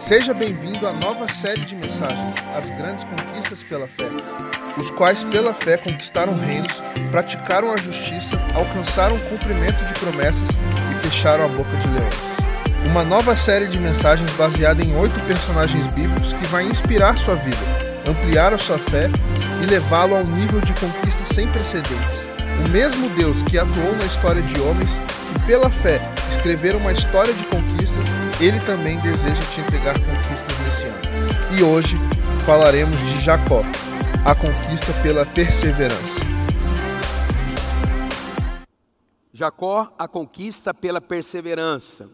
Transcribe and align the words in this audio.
Seja 0.00 0.32
bem-vindo 0.32 0.88
à 0.88 0.92
nova 0.94 1.28
série 1.28 1.60
de 1.60 1.76
mensagens, 1.76 2.34
As 2.56 2.70
Grandes 2.70 3.04
Conquistas 3.04 3.62
pela 3.62 3.86
Fé, 3.86 4.08
os 4.76 4.90
quais 4.90 5.22
pela 5.24 5.52
fé 5.52 5.76
conquistaram 5.76 6.36
reinos, 6.36 6.82
praticaram 7.10 7.70
a 7.70 7.76
justiça, 7.76 8.36
alcançaram 8.54 9.14
o 9.14 9.20
cumprimento 9.28 9.84
de 9.84 9.92
promessas 10.00 10.48
e 10.90 11.06
fecharam 11.06 11.44
a 11.44 11.48
boca 11.48 11.76
de 11.76 11.88
leões. 11.88 12.14
Uma 12.90 13.04
nova 13.04 13.36
série 13.36 13.68
de 13.68 13.78
mensagens 13.78 14.32
baseada 14.32 14.82
em 14.82 14.98
oito 14.98 15.20
personagens 15.26 15.86
bíblicos 15.88 16.32
que 16.32 16.46
vai 16.46 16.64
inspirar 16.64 17.16
sua 17.18 17.36
vida, 17.36 17.58
ampliar 18.08 18.54
a 18.54 18.58
sua 18.58 18.78
fé 18.78 19.08
e 19.62 19.66
levá-lo 19.66 20.16
a 20.16 20.20
um 20.20 20.32
nível 20.32 20.60
de 20.62 20.72
conquista 20.72 21.24
sem 21.24 21.46
precedentes. 21.48 22.24
O 22.66 22.68
mesmo 22.70 23.08
Deus 23.10 23.42
que 23.42 23.58
atuou 23.58 23.94
na 23.94 24.04
história 24.06 24.42
de 24.42 24.60
homens 24.62 24.98
pela 25.50 25.68
fé 25.68 26.00
escreveram 26.28 26.78
uma 26.78 26.92
história 26.92 27.34
de 27.34 27.44
conquistas, 27.46 28.06
ele 28.40 28.60
também 28.60 28.96
deseja 28.96 29.42
te 29.52 29.60
entregar 29.60 29.98
conquistas 29.98 30.58
nesse 30.64 30.84
ano. 30.84 31.58
E 31.58 31.64
hoje 31.64 31.96
falaremos 32.46 32.96
de 32.96 33.18
Jacó, 33.18 33.58
a 34.24 34.32
conquista 34.32 34.92
pela 35.02 35.26
perseverança. 35.26 36.20
Jacó, 39.32 39.92
a 39.98 40.06
conquista 40.06 40.72
pela 40.72 41.00
perseverança. 41.00 42.08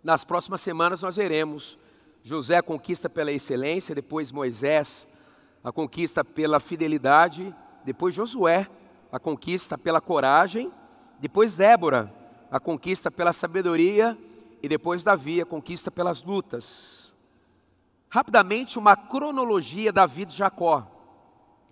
Nas 0.00 0.24
próximas 0.24 0.60
semanas 0.60 1.02
nós 1.02 1.16
veremos 1.16 1.76
José 2.22 2.58
a 2.58 2.62
conquista 2.62 3.10
pela 3.10 3.32
excelência, 3.32 3.96
depois 3.96 4.30
Moisés 4.30 5.08
a 5.64 5.72
conquista 5.72 6.24
pela 6.24 6.60
fidelidade, 6.60 7.52
depois 7.84 8.14
Josué 8.14 8.68
a 9.10 9.18
conquista 9.18 9.76
pela 9.76 10.00
coragem, 10.00 10.70
depois 11.18 11.56
Débora 11.56 12.22
a 12.54 12.60
conquista 12.60 13.10
pela 13.10 13.32
sabedoria 13.32 14.16
e 14.62 14.68
depois 14.68 15.02
Davi 15.02 15.40
a 15.40 15.44
conquista 15.44 15.90
pelas 15.90 16.22
lutas. 16.22 17.12
Rapidamente 18.08 18.78
uma 18.78 18.96
cronologia 18.96 19.92
da 19.92 20.06
vida 20.06 20.30
de 20.30 20.36
Jacó. 20.36 20.86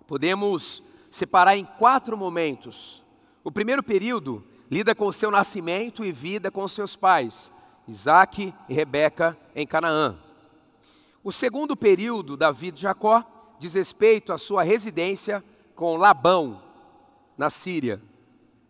Podemos 0.05 0.83
separar 1.09 1.55
em 1.55 1.63
quatro 1.63 2.17
momentos. 2.17 3.01
O 3.45 3.49
primeiro 3.49 3.81
período 3.81 4.43
lida 4.69 4.93
com 4.93 5.07
o 5.07 5.13
seu 5.13 5.31
nascimento 5.31 6.03
e 6.03 6.11
vida 6.11 6.51
com 6.51 6.67
seus 6.67 6.97
pais, 6.97 7.49
Isaac 7.87 8.53
e 8.67 8.73
Rebeca 8.73 9.37
em 9.55 9.65
Canaã. 9.65 10.19
O 11.23 11.31
segundo 11.31 11.77
período 11.77 12.35
da 12.35 12.51
vida 12.51 12.75
de 12.75 12.81
Jacó 12.81 13.23
diz 13.57 13.73
respeito 13.73 14.33
à 14.33 14.37
sua 14.37 14.63
residência 14.63 15.41
com 15.75 15.95
Labão, 15.95 16.61
na 17.37 17.49
Síria. 17.49 18.01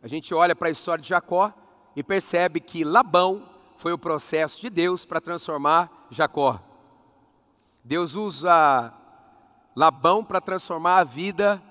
A 0.04 0.08
gente 0.08 0.32
olha 0.32 0.56
para 0.56 0.68
a 0.68 0.72
história 0.72 1.02
de 1.02 1.10
Jacó 1.10 1.52
e 1.96 2.04
percebe 2.04 2.60
que 2.60 2.84
Labão 2.84 3.50
foi 3.78 3.94
o 3.94 3.98
processo 3.98 4.62
de 4.62 4.70
Deus 4.70 5.06
para 5.06 5.22
transformar 5.22 6.08
Jacó. 6.10 6.62
Deus 7.84 8.16
usa 8.16 8.94
Labão 9.76 10.24
para 10.24 10.40
transformar 10.40 11.00
a 11.00 11.04
vida 11.04 11.62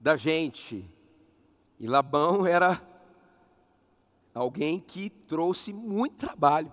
da 0.00 0.16
gente. 0.16 0.88
E 1.78 1.86
Labão 1.86 2.44
era 2.46 2.80
alguém 4.34 4.80
que 4.80 5.08
trouxe 5.08 5.72
muito 5.72 6.16
trabalho 6.16 6.72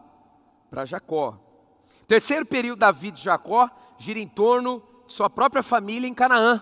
para 0.70 0.86
Jacó. 0.86 1.40
O 2.02 2.06
terceiro 2.06 2.46
período 2.46 2.80
da 2.80 2.92
vida 2.92 3.18
de 3.18 3.24
Jacó 3.24 3.70
gira 3.98 4.20
em 4.20 4.28
torno 4.28 4.82
de 5.06 5.14
sua 5.14 5.30
própria 5.30 5.62
família 5.62 6.08
em 6.08 6.14
Canaã, 6.14 6.62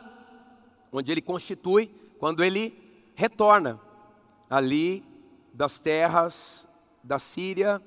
onde 0.91 1.11
ele 1.11 1.21
constitui 1.21 1.87
quando 2.19 2.43
ele 2.43 2.77
retorna 3.15 3.79
ali 4.49 5.08
das 5.53 5.79
terras 5.79 6.67
da 7.03 7.19
Síria 7.19 7.81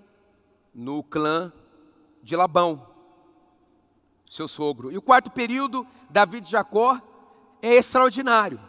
no 0.75 1.03
clã 1.03 1.53
de 2.23 2.37
Labão, 2.37 2.89
seu 4.31 4.49
sogro. 4.49 4.91
E 4.91 4.97
o 4.97 5.03
quarto 5.03 5.31
período, 5.31 5.87
Davi 6.09 6.41
de 6.41 6.51
Jacó, 6.51 7.01
é 7.61 7.75
extraordinário. 7.75 8.61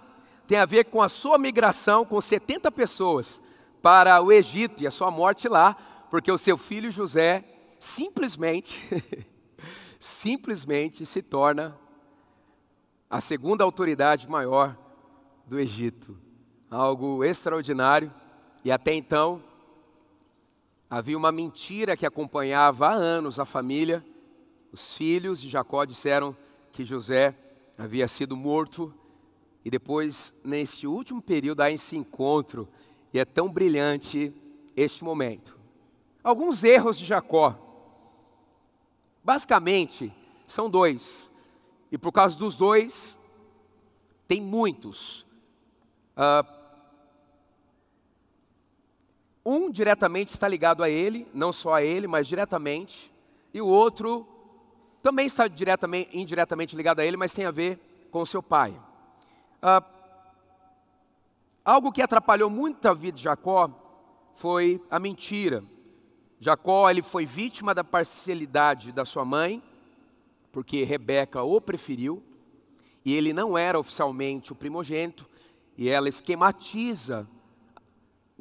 Tem 0.48 0.58
a 0.58 0.66
ver 0.66 0.86
com 0.86 1.02
a 1.02 1.10
sua 1.10 1.38
migração 1.38 2.06
com 2.06 2.20
70 2.20 2.72
pessoas 2.72 3.42
para 3.82 4.22
o 4.22 4.32
Egito 4.32 4.84
e 4.84 4.88
a 4.88 4.92
sua 4.92 5.10
morte 5.10 5.48
lá, 5.48 5.76
porque 6.10 6.32
o 6.32 6.38
seu 6.38 6.58
filho 6.58 6.92
José 6.92 7.44
simplesmente, 7.80 8.80
simplesmente 10.00 11.06
se 11.06 11.22
torna 11.22 11.78
a 13.10 13.22
segunda 13.22 13.64
autoridade 13.64 14.30
maior 14.30 14.78
do 15.46 15.60
Egito. 15.60 16.18
Algo 16.70 17.24
extraordinário. 17.24 18.12
E 18.66 18.72
até 18.72 18.94
então, 18.94 19.44
havia 20.90 21.18
uma 21.18 21.32
mentira 21.32 21.98
que 21.98 22.06
acompanhava 22.06 22.88
há 22.88 22.94
anos 22.94 23.38
a 23.38 23.46
família. 23.46 24.06
Os 24.72 24.96
filhos 24.96 25.42
de 25.42 25.50
Jacó 25.50 25.84
disseram 25.84 26.36
que 26.72 26.86
José 26.86 27.36
havia 27.78 28.08
sido 28.08 28.38
morto. 28.38 28.94
E 29.66 29.70
depois, 29.70 30.34
neste 30.44 30.88
último 30.88 31.22
período, 31.22 31.62
há 31.62 31.70
esse 31.70 31.98
encontro. 31.98 32.70
E 33.14 33.20
é 33.20 33.26
tão 33.26 33.52
brilhante 33.52 34.34
este 34.78 35.04
momento. 35.04 35.60
Alguns 36.24 36.64
erros 36.64 36.98
de 36.98 37.04
Jacó. 37.04 37.60
Basicamente, 39.22 40.12
são 40.48 40.70
dois. 40.70 41.30
E 41.92 41.98
por 41.98 42.14
causa 42.14 42.38
dos 42.38 42.56
dois, 42.56 43.20
tem 44.26 44.40
muitos. 44.40 45.26
Uh, 46.16 46.63
um 49.46 49.70
diretamente 49.70 50.30
está 50.30 50.48
ligado 50.48 50.84
a 50.84 50.90
ele, 50.90 51.28
não 51.34 51.52
só 51.52 51.76
a 51.76 51.84
ele, 51.84 52.08
mas 52.08 52.28
diretamente, 52.28 53.12
e 53.54 53.62
o 53.62 53.68
outro 53.68 54.28
também 55.02 55.28
está 55.28 55.48
diretamente, 55.48 56.18
indiretamente 56.18 56.76
ligado 56.76 57.00
a 57.00 57.06
ele, 57.06 57.18
mas 57.18 57.34
tem 57.34 57.46
a 57.46 57.52
ver 57.52 58.08
com 58.10 58.22
o 58.22 58.26
seu 58.26 58.42
pai. 58.42 58.72
Uh, 59.62 59.84
algo 61.64 61.92
que 61.92 62.02
atrapalhou 62.02 62.50
muito 62.50 62.88
a 62.88 62.94
vida 62.94 63.18
de 63.18 63.24
Jacó 63.24 63.70
foi 64.32 64.82
a 64.90 64.98
mentira. 64.98 65.64
Jacó 66.40 66.90
ele 66.90 67.02
foi 67.02 67.26
vítima 67.26 67.74
da 67.74 67.84
parcialidade 67.84 68.92
da 68.92 69.04
sua 69.04 69.26
mãe, 69.26 69.62
porque 70.52 70.84
Rebeca 70.84 71.44
o 71.44 71.60
preferiu, 71.60 72.24
e 73.04 73.14
ele 73.14 73.34
não 73.34 73.58
era 73.58 73.78
oficialmente 73.78 74.54
o 74.54 74.56
primogênito, 74.56 75.30
e 75.78 75.90
ela 75.90 76.08
esquematiza 76.08 77.28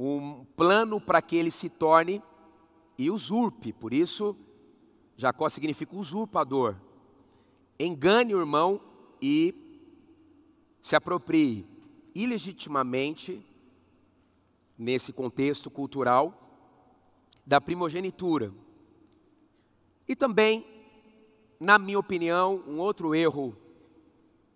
um 0.09 0.45
plano 0.57 1.01
para 1.01 1.23
que 1.23 1.37
ele 1.37 1.51
se 1.51 1.69
torne 1.69 2.23
e 2.99 3.11
usurpe. 3.11 3.73
Por 3.73 3.93
isso, 3.93 4.37
Jacó 5.17 5.49
significa 5.49 5.97
usurpador. 5.97 6.77
Engane 7.79 8.35
o 8.35 8.41
irmão 8.41 8.81
e 9.21 9.55
se 10.81 10.97
aproprie 10.97 11.67
ilegitimamente, 12.15 13.45
nesse 14.77 15.13
contexto 15.13 15.71
cultural, 15.71 16.35
da 17.47 17.61
primogenitura. 17.61 18.53
E 20.09 20.17
também, 20.17 20.67
na 21.61 21.79
minha 21.79 21.99
opinião, 21.99 22.63
um 22.67 22.79
outro 22.79 23.15
erro 23.15 23.57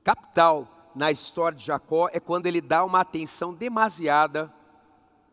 capital 0.03 0.91
na 0.95 1.13
história 1.13 1.57
de 1.57 1.65
Jacó 1.65 2.09
é 2.13 2.19
quando 2.19 2.47
ele 2.47 2.61
dá 2.61 2.85
uma 2.85 3.01
atenção 3.01 3.55
demasiada 3.55 4.53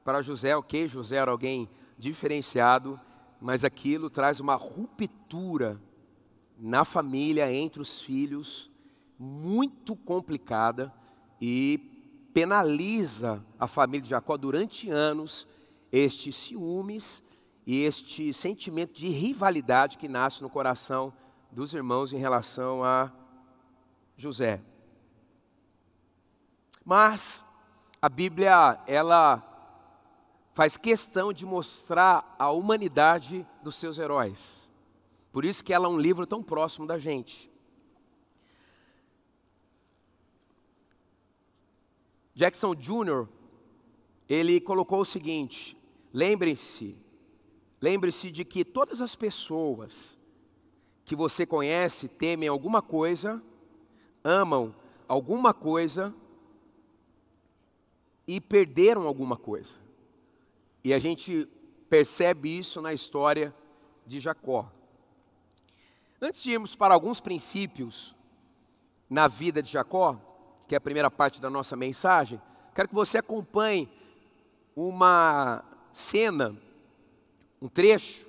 para 0.03 0.22
José, 0.22 0.56
ok? 0.56 0.88
José 0.88 1.18
era 1.18 1.31
alguém 1.31 1.69
diferenciado, 1.97 3.00
mas 3.40 3.64
aquilo 3.64 4.09
traz 4.09 4.40
uma 4.40 4.56
ruptura 4.56 5.80
na 6.58 6.86
família, 6.86 7.52
entre 7.53 7.81
os 7.81 8.02
filhos, 8.02 8.72
muito 9.18 9.96
complicada 9.96 10.94
e 11.40 12.30
penaliza 12.34 13.44
a 13.59 13.68
família 13.68 14.02
de 14.02 14.09
Jacó 14.09 14.38
durante 14.38 14.90
anos 14.90 15.47
estes 15.92 16.36
ciúmes 16.36 17.24
e 17.66 17.84
este 17.84 18.34
sentimento 18.34 18.94
de 18.94 19.09
rivalidade 19.09 19.97
que 19.97 20.08
nasce 20.08 20.42
no 20.42 20.50
coração 20.50 21.13
dos 21.51 21.74
irmãos 21.74 22.12
em 22.12 22.18
relação 22.18 22.83
a 22.83 23.12
José. 24.18 24.62
Mas 26.83 27.45
a 28.01 28.10
Bíblia, 28.10 28.80
ela 28.88 29.53
faz 30.54 30.78
questão 30.78 31.34
de 31.34 31.46
mostrar 31.46 32.36
a 32.38 32.52
humanidade 32.52 33.46
dos 33.64 33.76
seus 33.76 33.98
heróis. 33.98 34.70
Por 35.32 35.44
isso 35.44 35.64
que 35.64 35.74
ela 35.74 35.88
é 35.88 35.90
um 35.90 35.98
livro 35.98 36.28
tão 36.28 36.44
próximo 36.44 36.86
da 36.86 36.98
gente. 36.98 37.52
Jackson 42.36 42.74
Jr., 42.76 43.28
ele 44.30 44.62
colocou 44.62 45.02
o 45.02 45.06
seguinte: 45.06 45.76
lembrem-se, 46.14 46.96
lembre-se 47.82 48.32
de 48.32 48.46
que 48.46 48.64
todas 48.64 49.02
as 49.02 49.16
pessoas 49.16 50.18
que 51.04 51.16
você 51.16 51.46
conhece 51.46 52.08
temem 52.08 52.48
alguma 52.48 52.82
coisa 52.82 53.44
amam 54.24 54.74
alguma 55.08 55.54
coisa 55.54 56.16
e 58.28 58.40
perderam 58.40 59.06
alguma 59.06 59.36
coisa. 59.36 59.82
E 60.83 60.94
a 60.94 61.00
gente 61.00 61.47
percebe 61.89 62.57
isso 62.57 62.81
na 62.81 62.94
história 62.94 63.56
de 64.06 64.19
Jacó. 64.19 64.69
Antes 66.21 66.44
de 66.44 66.51
irmos 66.51 66.75
para 66.75 66.94
alguns 66.94 67.19
princípios 67.19 68.15
na 69.09 69.27
vida 69.27 69.62
de 69.62 69.71
Jacó, 69.71 70.19
que 70.68 70.75
é 70.75 70.77
a 70.77 70.81
primeira 70.81 71.09
parte 71.12 71.41
da 71.41 71.50
nossa 71.50 71.75
mensagem, 71.75 72.41
quero 72.74 72.89
que 72.89 72.95
você 72.95 73.18
acompanhe 73.18 73.89
uma 74.75 75.63
cena, 75.91 76.57
um 77.62 77.69
trecho 77.69 78.27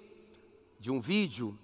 de 0.78 0.90
um 0.90 1.00
vídeo 1.00 1.58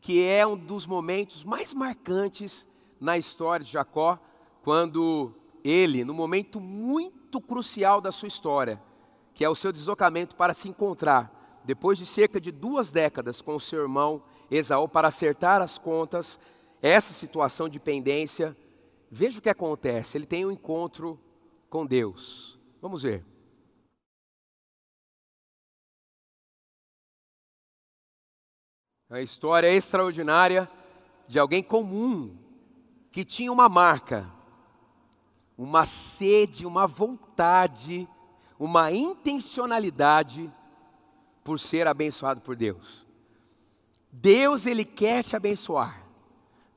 que 0.00 0.24
é 0.24 0.44
um 0.46 0.56
dos 0.56 0.86
momentos 0.86 1.44
mais 1.44 1.72
marcantes 1.72 2.66
na 2.98 3.16
história 3.18 3.64
de 3.64 3.70
Jacó, 3.70 4.18
quando 4.62 5.32
ele, 5.62 6.04
no 6.04 6.14
momento 6.14 6.60
muito 6.60 7.40
crucial 7.40 8.00
da 8.00 8.10
sua 8.10 8.26
história, 8.26 8.82
que 9.34 9.44
é 9.44 9.48
o 9.48 9.54
seu 9.54 9.72
deslocamento 9.72 10.36
para 10.36 10.54
se 10.54 10.68
encontrar, 10.68 11.60
depois 11.64 11.96
de 11.98 12.06
cerca 12.06 12.40
de 12.40 12.50
duas 12.50 12.90
décadas 12.90 13.40
com 13.40 13.54
o 13.54 13.60
seu 13.60 13.82
irmão 13.82 14.22
Esaú, 14.50 14.88
para 14.88 15.08
acertar 15.08 15.62
as 15.62 15.78
contas, 15.78 16.38
essa 16.82 17.12
situação 17.12 17.68
de 17.68 17.78
pendência, 17.78 18.56
veja 19.10 19.38
o 19.38 19.42
que 19.42 19.48
acontece, 19.48 20.18
ele 20.18 20.26
tem 20.26 20.44
um 20.44 20.50
encontro 20.50 21.18
com 21.70 21.86
Deus. 21.86 22.58
Vamos 22.80 23.02
ver. 23.02 23.24
É 29.08 29.16
a 29.16 29.22
história 29.22 29.68
extraordinária 29.72 30.68
de 31.28 31.38
alguém 31.38 31.62
comum 31.62 32.36
que 33.10 33.24
tinha 33.24 33.52
uma 33.52 33.68
marca, 33.68 34.26
uma 35.56 35.84
sede, 35.84 36.66
uma 36.66 36.86
vontade, 36.86 38.08
uma 38.64 38.92
intencionalidade 38.92 40.48
por 41.42 41.58
ser 41.58 41.88
abençoado 41.88 42.40
por 42.40 42.54
Deus. 42.54 43.04
Deus 44.12 44.66
ele 44.66 44.84
quer 44.84 45.24
te 45.24 45.34
abençoar. 45.34 46.06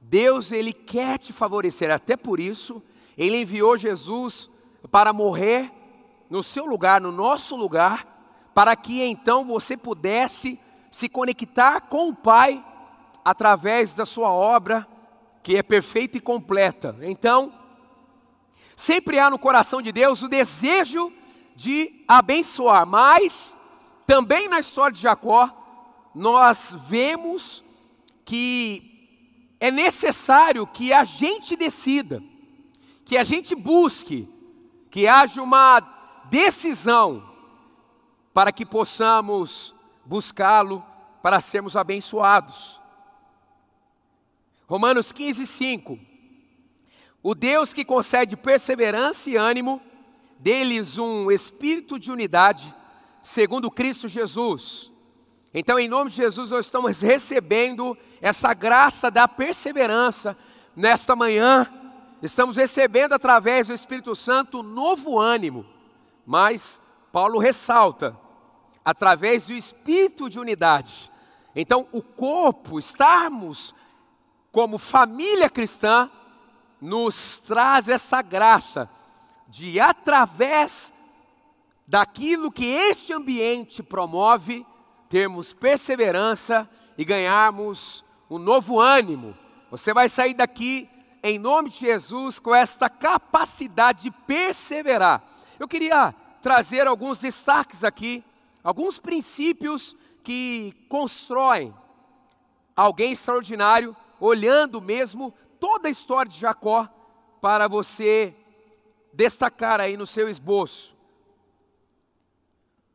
Deus 0.02 0.52
ele 0.52 0.74
quer 0.74 1.20
te 1.20 1.32
favorecer. 1.32 1.92
Até 1.92 2.18
por 2.18 2.40
isso, 2.40 2.82
ele 3.16 3.40
enviou 3.40 3.78
Jesus 3.78 4.50
para 4.90 5.14
morrer 5.14 5.72
no 6.28 6.42
seu 6.42 6.66
lugar, 6.66 7.00
no 7.00 7.12
nosso 7.12 7.56
lugar, 7.56 8.50
para 8.56 8.76
que 8.76 9.04
então 9.04 9.46
você 9.46 9.78
pudesse 9.78 10.60
se 10.90 11.08
conectar 11.08 11.82
com 11.82 12.10
o 12.10 12.16
Pai 12.16 12.66
através 13.24 13.94
da 13.94 14.08
sua 14.08 14.32
obra, 14.32 14.88
que 15.44 15.56
é 15.56 15.62
perfeita 15.62 16.18
e 16.18 16.22
completa. 16.22 16.96
Então, 17.04 17.54
sempre 18.76 19.20
há 19.20 19.30
no 19.30 19.38
coração 19.38 19.84
de 19.84 19.92
Deus 19.92 20.24
o 20.24 20.28
desejo 20.28 21.12
de 21.12 21.25
abençoar, 22.08 22.86
mas 22.86 23.56
também 24.06 24.48
na 24.48 24.60
história 24.60 24.94
de 24.94 25.02
Jacó, 25.02 25.50
nós 26.14 26.76
vemos 26.88 27.64
que 28.24 28.96
é 29.60 29.72
necessário 29.72 30.66
que 30.68 30.94
a 30.94 31.04
gente 31.04 31.56
decida, 31.56 32.22
que 33.04 33.18
a 33.18 33.24
gente 33.24 33.56
busque, 33.56 34.28
que 34.90 35.08
haja 35.08 35.42
uma 35.42 35.80
decisão 36.30 37.24
para 38.34 38.52
que 38.52 38.66
possamos 38.66 39.74
buscá-lo 40.06 40.84
para 41.22 41.42
sermos 41.42 41.76
abençoados. 41.76 42.80
Romanos 44.68 45.12
15, 45.12 45.46
5. 45.46 46.00
O 47.24 47.34
Deus 47.34 47.74
que 47.74 47.86
concede 47.86 48.36
perseverança 48.36 49.30
e 49.30 49.36
ânimo, 49.36 49.82
deles 50.40 50.98
um 50.98 51.32
espírito 51.32 52.00
de 52.00 52.12
unidade, 52.12 52.74
segundo 53.24 53.72
Cristo 53.72 54.08
Jesus. 54.08 54.92
Então, 55.54 55.80
em 55.80 55.88
nome 55.88 56.10
de 56.10 56.18
Jesus, 56.18 56.52
nós 56.52 56.66
estamos 56.66 57.02
recebendo 57.02 57.98
essa 58.22 58.54
graça 58.54 59.10
da 59.10 59.28
perseverança 59.28 60.38
nesta 60.76 61.16
manhã. 61.16 61.66
Estamos 62.22 62.58
recebendo 62.58 63.14
através 63.14 63.68
do 63.68 63.74
Espírito 63.74 64.16
Santo 64.16 64.62
novo 64.62 65.20
ânimo. 65.20 65.66
Mas 66.26 66.82
Paulo 67.12 67.40
ressalta 67.40 68.18
através 68.84 69.48
do 69.48 69.54
espírito 69.54 70.30
de 70.30 70.40
unidade. 70.40 71.10
Então, 71.56 71.88
o 71.92 72.02
corpo, 72.02 72.78
estarmos 72.78 73.74
como 74.52 74.78
família 74.78 75.50
cristã, 75.50 76.12
nos 76.82 77.40
traz 77.40 77.88
essa 77.88 78.22
graça 78.22 78.90
de, 79.48 79.80
através 79.80 80.92
daquilo 81.88 82.52
que 82.52 82.66
este 82.66 83.14
ambiente 83.14 83.84
promove, 83.84 84.66
termos 85.10 85.54
perseverança 85.54 86.70
e 86.98 87.06
ganharmos 87.06 88.04
um 88.30 88.38
novo 88.38 88.80
ânimo. 88.80 89.38
Você 89.70 89.94
vai 89.94 90.10
sair 90.10 90.34
daqui, 90.34 90.90
em 91.22 91.38
nome 91.38 91.70
de 91.70 91.78
Jesus, 91.80 92.40
com 92.40 92.54
esta 92.54 92.90
capacidade 92.90 94.04
de 94.04 94.12
perseverar. 94.12 95.24
Eu 95.60 95.68
queria 95.68 96.14
trazer 96.42 96.88
alguns 96.88 97.20
destaques 97.20 97.84
aqui 97.84 98.24
alguns 98.66 99.00
princípios 99.00 99.96
que 100.24 100.74
constroem 100.90 101.72
alguém 102.76 103.12
extraordinário, 103.12 103.96
olhando 104.20 104.82
mesmo 104.82 105.32
toda 105.60 105.88
a 105.88 105.92
história 105.92 106.32
de 106.32 106.40
Jacó, 106.40 106.90
para 107.40 107.68
você 107.68 108.36
destacar 109.16 109.80
aí 109.80 109.98
no 109.98 110.06
seu 110.06 110.30
esboço. 110.30 110.96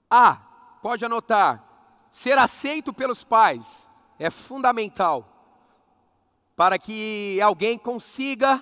A, 0.08 0.36
pode 0.82 1.04
anotar, 1.04 1.64
ser 2.10 2.36
aceito 2.38 2.92
pelos 2.92 3.24
pais 3.24 3.88
é 4.18 4.28
fundamental 4.30 5.26
para 6.56 6.78
que 6.78 7.40
alguém 7.40 7.78
consiga 7.78 8.60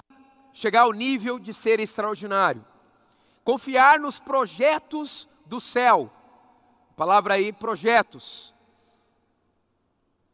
chegar 0.53 0.83
ao 0.83 0.93
nível 0.93 1.39
de 1.39 1.53
ser 1.53 1.81
extraordinário. 1.81 2.65
Confiar 3.43 3.99
nos 3.99 4.21
projetos 4.21 5.29
do 5.47 5.61
céu 5.61 6.13
palavra 6.99 7.35
aí, 7.35 7.53
projetos. 7.53 8.53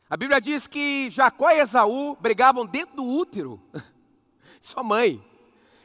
A 0.09 0.17
Bíblia 0.17 0.41
diz 0.41 0.67
que 0.67 1.11
Jacó 1.11 1.51
e 1.51 1.61
Esaú 1.61 2.17
brigavam 2.19 2.65
dentro 2.65 2.97
do 2.97 3.05
útero. 3.05 3.61
Sua 4.63 4.83
mãe. 4.83 5.23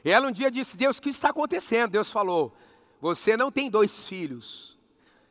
Ela 0.03 0.27
um 0.27 0.31
dia 0.31 0.49
disse: 0.49 0.77
Deus, 0.77 0.97
o 0.97 1.01
que 1.01 1.09
está 1.09 1.29
acontecendo? 1.29 1.91
Deus 1.91 2.09
falou: 2.09 2.53
Você 3.01 3.35
não 3.35 3.51
tem 3.51 3.69
dois 3.69 4.07
filhos. 4.07 4.77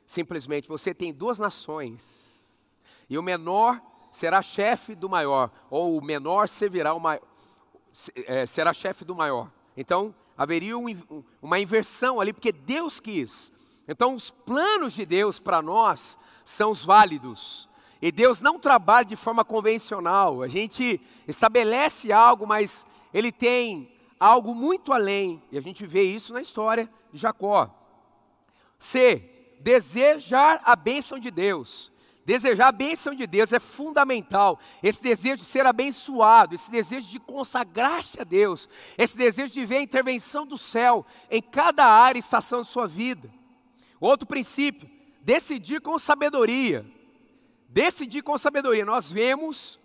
Simplesmente, 0.06 0.68
você 0.68 0.94
tem 0.94 1.12
duas 1.12 1.38
nações. 1.38 2.00
E 3.10 3.18
o 3.18 3.22
menor 3.22 3.80
será 4.10 4.40
chefe 4.40 4.94
do 4.94 5.08
maior. 5.08 5.50
Ou 5.70 5.98
o 5.98 6.04
menor 6.04 6.48
servirá 6.48 6.94
o 6.94 7.00
maior. 7.00 7.22
É, 8.26 8.46
será 8.46 8.72
chefe 8.72 9.04
do 9.04 9.14
maior. 9.14 9.50
Então, 9.76 10.14
haveria 10.36 10.76
um, 10.76 10.86
uma 11.40 11.58
inversão 11.58 12.20
ali, 12.20 12.32
porque 12.32 12.52
Deus 12.52 13.00
quis 13.00 13.52
então, 13.88 14.14
os 14.14 14.30
planos 14.30 14.92
de 14.92 15.06
Deus 15.06 15.40
para 15.40 15.62
nós 15.62 16.18
são 16.44 16.70
os 16.70 16.84
válidos. 16.84 17.66
E 18.02 18.12
Deus 18.12 18.42
não 18.42 18.58
trabalha 18.58 19.06
de 19.06 19.16
forma 19.16 19.42
convencional. 19.42 20.42
A 20.42 20.46
gente 20.46 21.00
estabelece 21.26 22.12
algo, 22.12 22.46
mas 22.46 22.84
Ele 23.14 23.32
tem 23.32 23.90
algo 24.18 24.54
muito 24.54 24.92
além. 24.92 25.42
E 25.50 25.58
a 25.58 25.60
gente 25.60 25.86
vê 25.86 26.02
isso 26.02 26.32
na 26.32 26.40
história 26.40 26.90
de 27.12 27.18
Jacó. 27.18 27.74
C. 28.78 29.56
Desejar 29.60 30.60
a 30.64 30.76
bênção 30.76 31.18
de 31.18 31.30
Deus. 31.30 31.92
Desejar 32.24 32.68
a 32.68 32.72
bênção 32.72 33.14
de 33.14 33.26
Deus 33.26 33.52
é 33.52 33.58
fundamental. 33.58 34.60
Esse 34.82 35.02
desejo 35.02 35.38
de 35.38 35.44
ser 35.44 35.64
abençoado, 35.64 36.54
esse 36.54 36.70
desejo 36.70 37.06
de 37.08 37.18
consagrar-se 37.18 38.20
a 38.20 38.24
Deus, 38.24 38.68
esse 38.98 39.16
desejo 39.16 39.50
de 39.50 39.64
ver 39.64 39.78
a 39.78 39.82
intervenção 39.82 40.46
do 40.46 40.58
céu 40.58 41.06
em 41.30 41.40
cada 41.40 41.86
área 41.86 42.18
e 42.18 42.20
estação 42.20 42.62
de 42.62 42.68
sua 42.68 42.86
vida. 42.86 43.32
Outro 43.98 44.26
princípio, 44.26 44.88
decidir 45.22 45.80
com 45.80 45.98
sabedoria. 45.98 46.84
Decidir 47.66 48.22
com 48.22 48.36
sabedoria. 48.36 48.84
Nós 48.84 49.10
vemos 49.10 49.80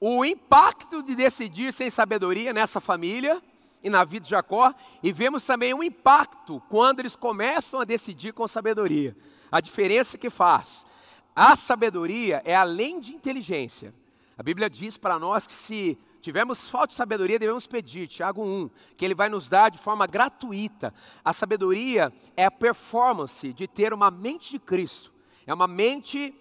o 0.00 0.24
impacto 0.24 1.02
de 1.02 1.14
decidir 1.14 1.72
sem 1.72 1.90
sabedoria 1.90 2.52
nessa 2.52 2.80
família 2.80 3.40
e 3.82 3.90
na 3.90 4.04
vida 4.04 4.24
de 4.24 4.30
Jacó, 4.30 4.72
e 5.02 5.12
vemos 5.12 5.44
também 5.44 5.74
um 5.74 5.82
impacto 5.82 6.62
quando 6.68 7.00
eles 7.00 7.16
começam 7.16 7.80
a 7.80 7.84
decidir 7.84 8.32
com 8.32 8.46
sabedoria. 8.46 9.16
A 9.50 9.60
diferença 9.60 10.16
que 10.16 10.30
faz. 10.30 10.86
A 11.34 11.56
sabedoria 11.56 12.42
é 12.44 12.54
além 12.54 13.00
de 13.00 13.14
inteligência. 13.14 13.94
A 14.36 14.42
Bíblia 14.42 14.70
diz 14.70 14.96
para 14.96 15.18
nós 15.18 15.46
que 15.46 15.52
se 15.52 15.98
tivermos 16.20 16.68
falta 16.68 16.88
de 16.88 16.94
sabedoria, 16.94 17.38
devemos 17.38 17.66
pedir, 17.66 18.06
Tiago 18.06 18.44
1, 18.44 18.70
que 18.96 19.04
ele 19.04 19.14
vai 19.14 19.28
nos 19.28 19.48
dar 19.48 19.70
de 19.70 19.78
forma 19.78 20.06
gratuita. 20.06 20.94
A 21.24 21.32
sabedoria 21.32 22.12
é 22.36 22.44
a 22.44 22.50
performance 22.50 23.52
de 23.52 23.66
ter 23.66 23.92
uma 23.92 24.10
mente 24.10 24.52
de 24.52 24.58
Cristo. 24.58 25.12
É 25.46 25.52
uma 25.52 25.66
mente 25.66 26.34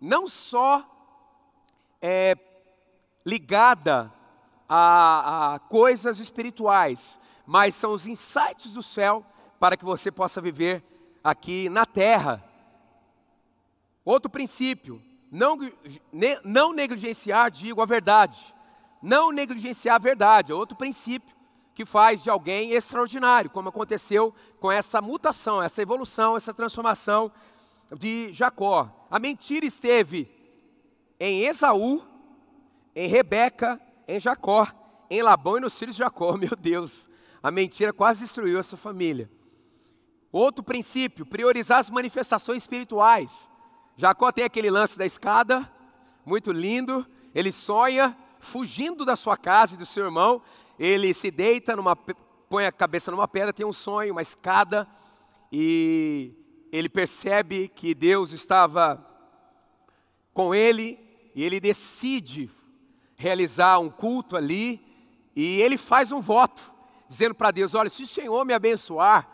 não 0.00 0.26
só 0.26 0.84
é, 2.02 2.36
ligada 3.24 4.12
a, 4.68 5.54
a 5.54 5.58
coisas 5.58 6.18
espirituais, 6.18 7.18
mas 7.46 7.74
são 7.74 7.92
os 7.92 8.06
insights 8.06 8.72
do 8.72 8.82
céu 8.82 9.24
para 9.58 9.76
que 9.76 9.84
você 9.84 10.10
possa 10.10 10.40
viver 10.40 10.82
aqui 11.22 11.68
na 11.68 11.86
terra. 11.86 12.42
Outro 14.04 14.30
princípio, 14.30 15.02
não, 15.30 15.58
não 16.44 16.72
negligenciar, 16.72 17.50
digo, 17.50 17.82
a 17.82 17.86
verdade. 17.86 18.54
Não 19.02 19.30
negligenciar 19.30 19.96
a 19.96 19.98
verdade, 19.98 20.52
é 20.52 20.54
outro 20.54 20.76
princípio 20.76 21.34
que 21.74 21.84
faz 21.84 22.22
de 22.22 22.30
alguém 22.30 22.72
extraordinário, 22.72 23.50
como 23.50 23.68
aconteceu 23.68 24.34
com 24.58 24.72
essa 24.72 25.02
mutação, 25.02 25.62
essa 25.62 25.82
evolução, 25.82 26.36
essa 26.36 26.54
transformação 26.54 27.30
de 27.94 28.32
Jacó. 28.32 28.90
A 29.10 29.18
mentira 29.18 29.66
esteve 29.66 30.26
em 31.20 31.42
Esaú, 31.42 32.02
em 32.94 33.08
Rebeca, 33.08 33.78
em 34.06 34.20
Jacó, 34.20 34.66
em 35.10 35.22
Labão 35.22 35.58
e 35.58 35.60
nos 35.60 35.78
filhos 35.78 35.96
de 35.96 36.00
Jacó. 36.00 36.36
Meu 36.38 36.56
Deus, 36.56 37.08
a 37.42 37.50
mentira 37.50 37.92
quase 37.92 38.20
destruiu 38.20 38.58
essa 38.58 38.76
família. 38.76 39.30
Outro 40.30 40.62
princípio, 40.62 41.24
priorizar 41.24 41.78
as 41.78 41.90
manifestações 41.90 42.62
espirituais. 42.62 43.50
Jacó 43.96 44.30
tem 44.30 44.44
aquele 44.44 44.70
lance 44.70 44.98
da 44.98 45.06
escada, 45.06 45.70
muito 46.24 46.52
lindo. 46.52 47.06
Ele 47.34 47.50
sonha 47.52 48.16
fugindo 48.38 49.04
da 49.04 49.16
sua 49.16 49.36
casa 49.36 49.74
e 49.74 49.78
do 49.78 49.86
seu 49.86 50.04
irmão. 50.04 50.42
Ele 50.78 51.14
se 51.14 51.30
deita, 51.30 51.74
numa, 51.74 51.96
põe 51.96 52.66
a 52.66 52.72
cabeça 52.72 53.10
numa 53.10 53.26
pedra, 53.26 53.52
tem 53.52 53.64
um 53.64 53.72
sonho, 53.72 54.12
uma 54.12 54.22
escada, 54.22 54.86
e 55.50 56.34
ele 56.70 56.88
percebe 56.88 57.68
que 57.68 57.94
Deus 57.94 58.32
estava 58.32 59.04
com 60.34 60.54
ele, 60.54 60.98
e 61.34 61.42
ele 61.42 61.58
decide 61.58 62.50
realizar 63.16 63.78
um 63.78 63.88
culto 63.88 64.36
ali, 64.36 64.84
e 65.34 65.60
ele 65.60 65.76
faz 65.76 66.12
um 66.12 66.20
voto, 66.20 66.72
dizendo 67.08 67.34
para 67.34 67.50
Deus: 67.50 67.74
Olha, 67.74 67.90
se 67.90 68.02
o 68.02 68.06
Senhor 68.06 68.44
me 68.44 68.52
abençoar 68.52 69.28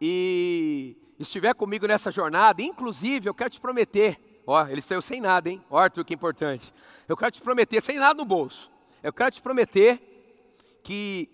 e 0.00 0.96
estiver 1.18 1.54
comigo 1.54 1.86
nessa 1.86 2.10
jornada, 2.10 2.62
inclusive 2.62 3.28
eu 3.28 3.34
quero 3.34 3.50
te 3.50 3.60
prometer, 3.60 4.42
ó, 4.46 4.66
ele 4.66 4.82
saiu 4.82 5.00
sem 5.00 5.20
nada, 5.20 5.48
hein? 5.48 5.64
Ó, 5.70 5.78
Arthur, 5.78 6.04
que 6.04 6.14
importante. 6.14 6.74
Eu 7.06 7.16
quero 7.16 7.30
te 7.30 7.40
prometer, 7.40 7.80
sem 7.80 7.98
nada 7.98 8.14
no 8.14 8.24
bolso, 8.24 8.70
eu 9.02 9.12
quero 9.12 9.30
te 9.30 9.40
prometer 9.40 10.80
que 10.82 11.30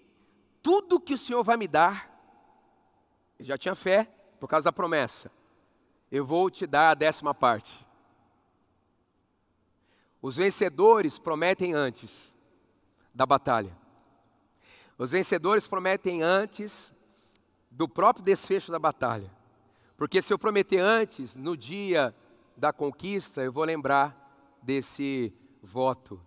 tudo 0.62 1.00
que 1.00 1.14
o 1.14 1.18
Senhor 1.18 1.42
vai 1.42 1.56
me 1.56 1.66
dar, 1.66 2.10
ele 3.38 3.48
já 3.48 3.56
tinha 3.56 3.74
fé 3.74 4.06
por 4.38 4.48
causa 4.48 4.64
da 4.64 4.72
promessa, 4.72 5.30
eu 6.10 6.24
vou 6.24 6.50
te 6.50 6.66
dar 6.66 6.90
a 6.90 6.94
décima 6.94 7.32
parte. 7.32 7.87
Os 10.20 10.36
vencedores 10.36 11.18
prometem 11.18 11.74
antes 11.74 12.34
da 13.14 13.24
batalha. 13.24 13.76
Os 14.96 15.12
vencedores 15.12 15.68
prometem 15.68 16.22
antes 16.22 16.92
do 17.70 17.88
próprio 17.88 18.24
desfecho 18.24 18.72
da 18.72 18.78
batalha. 18.78 19.30
Porque 19.96 20.20
se 20.20 20.32
eu 20.32 20.38
prometer 20.38 20.78
antes, 20.78 21.34
no 21.36 21.56
dia 21.56 22.14
da 22.56 22.72
conquista, 22.72 23.42
eu 23.42 23.52
vou 23.52 23.64
lembrar 23.64 24.58
desse 24.62 25.32
voto. 25.62 26.20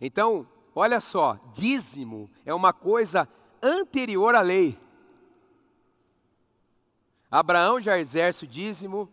Então, 0.00 0.46
olha 0.74 1.00
só, 1.00 1.38
dízimo 1.54 2.30
é 2.44 2.52
uma 2.52 2.72
coisa 2.72 3.28
anterior 3.62 4.34
à 4.34 4.40
lei. 4.40 4.78
Abraão 7.30 7.80
já 7.80 7.98
exerce 7.98 8.44
o 8.44 8.46
dízimo, 8.48 9.08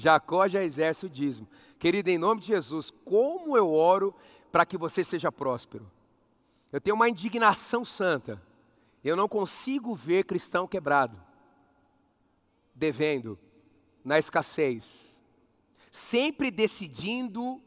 Jacó 0.00 0.48
já 0.48 0.64
exerce 0.64 1.04
o 1.04 1.10
dízimo. 1.10 1.46
Querido, 1.78 2.08
em 2.08 2.16
nome 2.16 2.40
de 2.40 2.46
Jesus, 2.46 2.90
como 3.04 3.54
eu 3.54 3.70
oro 3.70 4.14
para 4.50 4.64
que 4.64 4.78
você 4.78 5.04
seja 5.04 5.30
próspero. 5.30 5.90
Eu 6.72 6.80
tenho 6.80 6.96
uma 6.96 7.08
indignação 7.08 7.84
santa. 7.84 8.42
Eu 9.04 9.14
não 9.14 9.28
consigo 9.28 9.94
ver 9.94 10.24
cristão 10.24 10.66
quebrado, 10.66 11.22
devendo, 12.74 13.38
na 14.02 14.18
escassez, 14.18 15.20
sempre 15.92 16.50
decidindo 16.50 17.60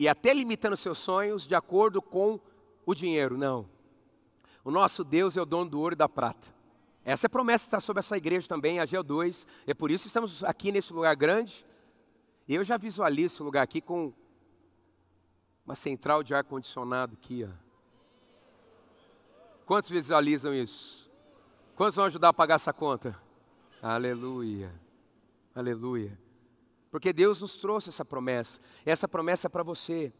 e 0.00 0.08
até 0.08 0.34
limitando 0.34 0.76
seus 0.76 0.98
sonhos 0.98 1.46
de 1.46 1.54
acordo 1.54 2.02
com 2.02 2.40
o 2.84 2.92
dinheiro. 2.92 3.38
Não. 3.38 3.68
O 4.64 4.70
nosso 4.72 5.04
Deus 5.04 5.36
é 5.36 5.42
o 5.42 5.46
dono 5.46 5.70
do 5.70 5.80
ouro 5.80 5.94
e 5.94 5.96
da 5.96 6.08
prata. 6.08 6.57
Essa 7.08 7.26
é 7.26 7.28
promessa 7.28 7.64
está 7.64 7.80
sobre 7.80 8.00
essa 8.00 8.18
igreja 8.18 8.46
também, 8.46 8.80
a 8.80 8.84
G2. 8.84 9.46
É 9.66 9.72
por 9.72 9.90
isso 9.90 10.04
que 10.04 10.08
estamos 10.08 10.44
aqui 10.44 10.70
nesse 10.70 10.92
lugar 10.92 11.16
grande. 11.16 11.64
Eu 12.46 12.62
já 12.62 12.76
visualizo 12.76 13.36
esse 13.36 13.42
lugar 13.42 13.62
aqui 13.62 13.80
com 13.80 14.12
uma 15.64 15.74
central 15.74 16.22
de 16.22 16.34
ar-condicionado 16.34 17.14
aqui. 17.14 17.48
Ó. 17.48 17.68
Quantos 19.64 19.88
visualizam 19.88 20.52
isso? 20.52 21.10
Quantos 21.74 21.96
vão 21.96 22.04
ajudar 22.04 22.28
a 22.28 22.34
pagar 22.34 22.56
essa 22.56 22.74
conta? 22.74 23.18
Aleluia. 23.80 24.70
Aleluia. 25.54 26.20
Porque 26.90 27.10
Deus 27.10 27.40
nos 27.40 27.56
trouxe 27.56 27.88
essa 27.88 28.04
promessa. 28.04 28.60
Essa 28.84 29.08
promessa 29.08 29.46
é 29.46 29.48
para 29.48 29.62
você 29.62 30.12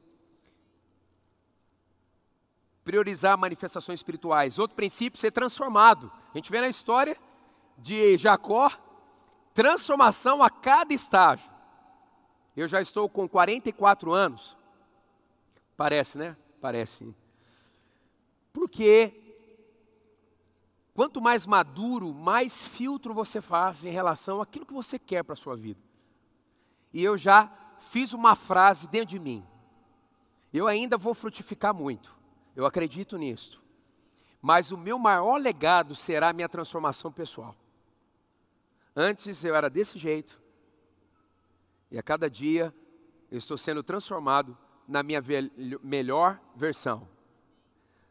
priorizar 2.89 3.37
manifestações 3.37 3.99
espirituais. 3.99 4.59
Outro 4.59 4.75
princípio, 4.75 5.21
ser 5.21 5.31
transformado. 5.31 6.11
A 6.33 6.39
gente 6.39 6.51
vê 6.51 6.59
na 6.59 6.69
história 6.69 7.19
de 7.77 8.17
Jacó, 8.17 8.73
transformação 9.53 10.43
a 10.43 10.49
cada 10.49 10.95
estágio. 10.95 11.51
Eu 12.57 12.67
já 12.67 12.81
estou 12.81 13.07
com 13.07 13.29
44 13.29 14.11
anos. 14.11 14.57
Parece, 15.77 16.17
né? 16.17 16.35
Parece. 16.63 17.15
Porque 18.55 19.13
quanto 20.95 21.21
mais 21.21 21.45
maduro, 21.45 22.15
mais 22.15 22.67
filtro 22.67 23.13
você 23.13 23.43
faz 23.43 23.85
em 23.85 23.91
relação 23.91 24.41
àquilo 24.41 24.65
que 24.65 24.73
você 24.73 24.99
quer 24.99 25.23
para 25.23 25.35
a 25.35 25.37
sua 25.37 25.55
vida. 25.55 25.81
E 26.91 27.05
eu 27.05 27.19
já 27.19 27.53
fiz 27.79 28.15
uma 28.15 28.35
frase 28.35 28.89
dentro 28.89 29.09
de 29.09 29.19
mim. 29.19 29.47
Eu 30.51 30.67
ainda 30.67 30.97
vou 30.97 31.13
frutificar 31.13 31.75
muito. 31.75 32.18
Eu 32.59 32.67
acredito 32.67 33.17
nisso. 33.17 33.63
Mas 34.43 34.73
o 34.73 34.77
meu 34.77 34.99
maior 34.99 35.41
legado 35.41 35.95
será 35.95 36.31
a 36.31 36.33
minha 36.33 36.49
transformação 36.49 37.13
pessoal. 37.13 37.55
Antes 38.97 39.45
eu 39.45 39.55
era 39.55 39.71
desse 39.71 39.97
jeito. 39.97 40.43
E 41.89 41.97
a 41.97 42.03
cada 42.03 42.29
dia 42.29 42.75
eu 43.31 43.39
estou 43.39 43.57
sendo 43.57 43.81
transformado 43.81 44.59
na 44.89 45.05
minha 45.05 45.23
melhor 45.85 46.41
versão. 46.57 47.09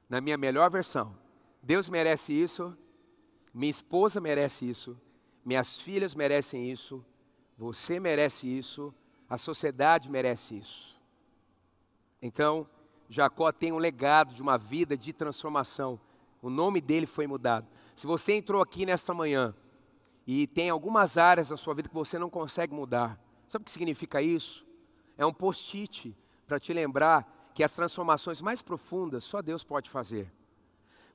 Na 0.07 0.21
minha 0.21 0.37
melhor 0.37 0.71
versão. 0.71 1.13
Deus 1.61 1.89
merece 1.89 2.31
isso, 2.31 2.73
minha 3.53 3.69
esposa 3.69 4.21
merece 4.21 4.69
isso, 4.69 4.97
minhas 5.43 5.77
filhas 5.77 6.15
merecem 6.15 6.71
isso, 6.71 7.05
você 7.57 7.99
merece 7.99 8.47
isso, 8.47 8.93
a 9.29 9.37
sociedade 9.37 10.09
merece 10.09 10.57
isso. 10.57 10.97
Então, 12.21 12.65
Jacó 13.09 13.51
tem 13.51 13.71
um 13.71 13.77
legado 13.77 14.33
de 14.33 14.41
uma 14.41 14.57
vida 14.57 14.97
de 14.97 15.13
transformação. 15.13 15.99
O 16.41 16.49
nome 16.49 16.81
dele 16.81 17.05
foi 17.05 17.25
mudado. 17.25 17.67
Se 17.95 18.05
você 18.05 18.33
entrou 18.33 18.61
aqui 18.61 18.85
nesta 18.85 19.13
manhã 19.13 19.55
e 20.25 20.45
tem 20.45 20.69
algumas 20.69 21.17
áreas 21.17 21.49
da 21.49 21.57
sua 21.57 21.73
vida 21.73 21.89
que 21.89 21.95
você 21.95 22.19
não 22.19 22.29
consegue 22.29 22.73
mudar, 22.73 23.19
sabe 23.47 23.63
o 23.63 23.65
que 23.65 23.71
significa 23.71 24.21
isso? 24.21 24.65
É 25.17 25.25
um 25.25 25.33
post-it 25.33 26.15
para 26.45 26.59
te 26.59 26.73
lembrar 26.73 27.51
que 27.53 27.63
as 27.63 27.71
transformações 27.71 28.41
mais 28.41 28.61
profundas 28.61 29.23
só 29.23 29.41
Deus 29.41 29.63
pode 29.63 29.89
fazer. 29.89 30.31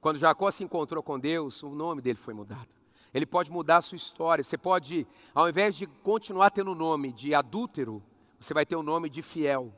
Quando 0.00 0.18
Jacó 0.18 0.50
se 0.50 0.64
encontrou 0.64 1.02
com 1.02 1.18
Deus, 1.18 1.62
o 1.62 1.70
nome 1.70 2.02
dele 2.02 2.18
foi 2.18 2.34
mudado. 2.34 2.68
Ele 3.14 3.26
pode 3.26 3.52
mudar 3.52 3.76
a 3.76 3.82
sua 3.82 3.96
história. 3.96 4.42
Você 4.42 4.58
pode, 4.58 5.06
ao 5.34 5.49
invés 5.49 5.76
de 5.76 5.87
continuar 5.87 6.50
tendo 6.50 6.72
o 6.72 6.75
nome 6.75 7.12
de 7.12 7.34
adúltero, 7.34 8.02
você 8.40 8.52
vai 8.52 8.66
ter 8.66 8.75
o 8.75 8.82
nome 8.82 9.08
de 9.08 9.22
fiel. 9.22 9.72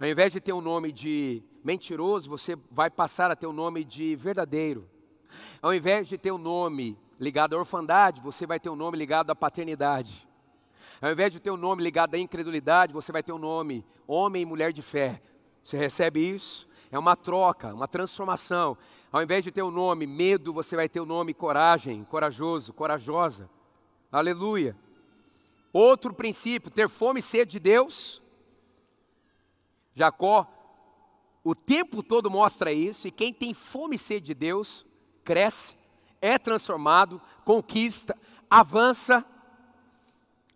Ao 0.00 0.08
invés 0.08 0.32
de 0.32 0.40
ter 0.40 0.52
o 0.52 0.58
um 0.58 0.60
nome 0.60 0.90
de 0.90 1.42
mentiroso, 1.62 2.28
você 2.28 2.56
vai 2.70 2.90
passar 2.90 3.30
a 3.30 3.36
ter 3.36 3.46
o 3.46 3.50
um 3.50 3.54
nome 3.54 3.84
de 3.84 4.16
verdadeiro. 4.16 4.88
Ao 5.60 5.74
invés 5.74 6.08
de 6.08 6.18
ter 6.18 6.30
o 6.30 6.36
um 6.36 6.38
nome 6.38 6.98
ligado 7.18 7.54
à 7.54 7.58
orfandade, 7.58 8.20
você 8.20 8.46
vai 8.46 8.58
ter 8.58 8.70
um 8.70 8.76
nome 8.76 8.96
ligado 8.96 9.30
à 9.30 9.34
paternidade. 9.34 10.28
Ao 11.00 11.10
invés 11.10 11.32
de 11.32 11.40
ter 11.40 11.50
um 11.50 11.56
nome 11.56 11.82
ligado 11.82 12.14
à 12.14 12.18
incredulidade, 12.18 12.92
você 12.92 13.12
vai 13.12 13.22
ter 13.22 13.32
um 13.32 13.38
nome 13.38 13.84
homem 14.06 14.42
e 14.42 14.46
mulher 14.46 14.72
de 14.72 14.82
fé. 14.82 15.20
Você 15.62 15.76
recebe 15.76 16.20
isso? 16.20 16.68
É 16.90 16.98
uma 16.98 17.16
troca, 17.16 17.74
uma 17.74 17.88
transformação. 17.88 18.76
Ao 19.10 19.22
invés 19.22 19.44
de 19.44 19.50
ter 19.50 19.62
o 19.62 19.70
nome 19.70 20.06
medo, 20.06 20.52
você 20.52 20.76
vai 20.76 20.88
ter 20.88 21.00
o 21.00 21.06
nome 21.06 21.34
coragem, 21.34 22.04
corajoso, 22.04 22.72
corajosa. 22.72 23.48
Aleluia. 24.10 24.76
Outro 25.72 26.12
princípio, 26.12 26.70
ter 26.70 26.88
fome 26.88 27.20
e 27.20 27.22
sede 27.22 27.52
de 27.52 27.60
Deus 27.60 28.21
Jacó, 29.94 30.46
o 31.44 31.54
tempo 31.54 32.02
todo 32.02 32.30
mostra 32.30 32.72
isso, 32.72 33.08
e 33.08 33.10
quem 33.10 33.32
tem 33.32 33.52
fome 33.52 33.96
e 33.96 33.98
sede 33.98 34.26
de 34.26 34.34
Deus, 34.34 34.86
cresce, 35.24 35.76
é 36.20 36.38
transformado, 36.38 37.20
conquista, 37.44 38.16
avança, 38.48 39.24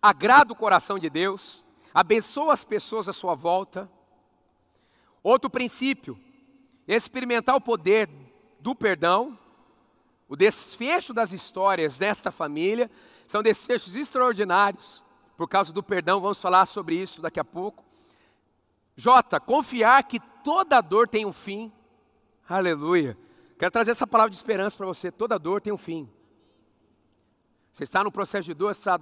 agrada 0.00 0.52
o 0.52 0.56
coração 0.56 0.98
de 0.98 1.10
Deus, 1.10 1.64
abençoa 1.92 2.52
as 2.52 2.64
pessoas 2.64 3.08
à 3.08 3.12
sua 3.12 3.34
volta. 3.34 3.90
Outro 5.22 5.50
princípio, 5.50 6.16
experimentar 6.86 7.56
o 7.56 7.60
poder 7.60 8.08
do 8.60 8.74
perdão, 8.74 9.36
o 10.28 10.36
desfecho 10.36 11.14
das 11.14 11.32
histórias 11.32 11.98
desta 11.98 12.30
família 12.30 12.90
são 13.26 13.42
desfechos 13.42 13.96
extraordinários, 13.96 15.02
por 15.36 15.48
causa 15.48 15.72
do 15.72 15.82
perdão, 15.82 16.20
vamos 16.20 16.40
falar 16.40 16.66
sobre 16.66 16.96
isso 16.96 17.20
daqui 17.20 17.38
a 17.38 17.44
pouco. 17.44 17.85
J, 18.96 19.38
confiar 19.40 20.02
que 20.04 20.18
toda 20.42 20.80
dor 20.80 21.06
tem 21.06 21.26
um 21.26 21.32
fim. 21.32 21.70
Aleluia. 22.48 23.16
Quero 23.58 23.70
trazer 23.70 23.90
essa 23.90 24.06
palavra 24.06 24.30
de 24.30 24.36
esperança 24.36 24.76
para 24.76 24.86
você. 24.86 25.12
Toda 25.12 25.38
dor 25.38 25.60
tem 25.60 25.72
um 25.72 25.76
fim. 25.76 26.08
Você 27.72 27.84
está 27.84 28.02
no 28.02 28.10
processo 28.10 28.46
de 28.46 28.54
dor, 28.54 28.70
essa, 28.70 28.98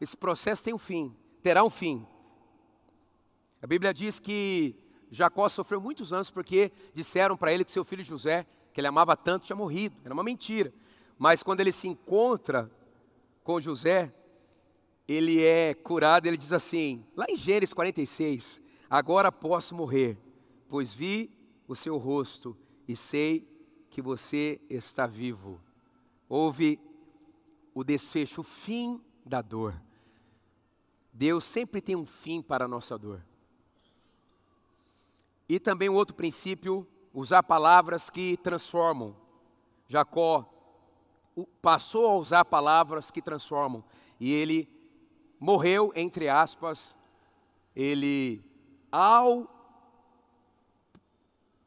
esse 0.00 0.16
processo 0.16 0.64
tem 0.64 0.74
um 0.74 0.78
fim, 0.78 1.14
terá 1.44 1.62
um 1.62 1.70
fim. 1.70 2.04
A 3.62 3.68
Bíblia 3.68 3.94
diz 3.94 4.18
que 4.18 4.74
Jacó 5.12 5.48
sofreu 5.48 5.80
muitos 5.80 6.12
anos 6.12 6.28
porque 6.28 6.72
disseram 6.92 7.36
para 7.36 7.52
ele 7.52 7.64
que 7.64 7.70
seu 7.70 7.84
filho 7.84 8.02
José, 8.02 8.46
que 8.72 8.80
ele 8.80 8.88
amava 8.88 9.16
tanto, 9.16 9.46
tinha 9.46 9.54
morrido. 9.54 9.96
Era 10.04 10.12
uma 10.12 10.24
mentira. 10.24 10.72
Mas 11.16 11.42
quando 11.44 11.60
ele 11.60 11.70
se 11.70 11.86
encontra 11.86 12.68
com 13.44 13.60
José, 13.60 14.12
ele 15.06 15.44
é 15.44 15.74
curado, 15.74 16.26
ele 16.26 16.36
diz 16.36 16.52
assim, 16.52 17.06
lá 17.14 17.26
em 17.28 17.36
Gênesis 17.36 17.72
46, 17.72 18.60
agora 18.90 19.32
posso 19.32 19.74
morrer, 19.74 20.18
pois 20.68 20.92
vi 20.92 21.30
o 21.66 21.76
seu 21.76 21.96
rosto 21.96 22.56
e 22.86 22.96
sei 22.96 23.48
que 23.88 24.02
você 24.02 24.60
está 24.68 25.06
vivo. 25.06 25.60
Houve 26.28 26.78
o 27.72 27.84
desfecho, 27.84 28.40
o 28.40 28.44
fim 28.44 29.00
da 29.24 29.40
dor. 29.40 29.80
Deus 31.12 31.44
sempre 31.44 31.80
tem 31.80 31.96
um 31.96 32.04
fim 32.04 32.42
para 32.42 32.64
a 32.64 32.68
nossa 32.68 32.98
dor. 32.98 33.24
E 35.48 35.58
também 35.58 35.88
um 35.88 35.94
outro 35.94 36.14
princípio, 36.14 36.86
usar 37.12 37.42
palavras 37.42 38.08
que 38.08 38.36
transformam. 38.36 39.16
Jacó 39.88 40.48
passou 41.60 42.06
a 42.06 42.16
usar 42.16 42.44
palavras 42.44 43.10
que 43.10 43.20
transformam. 43.20 43.84
E 44.18 44.32
ele 44.32 44.68
morreu, 45.38 45.92
entre 45.96 46.28
aspas, 46.28 46.96
ele, 47.74 48.42
ao 48.90 49.48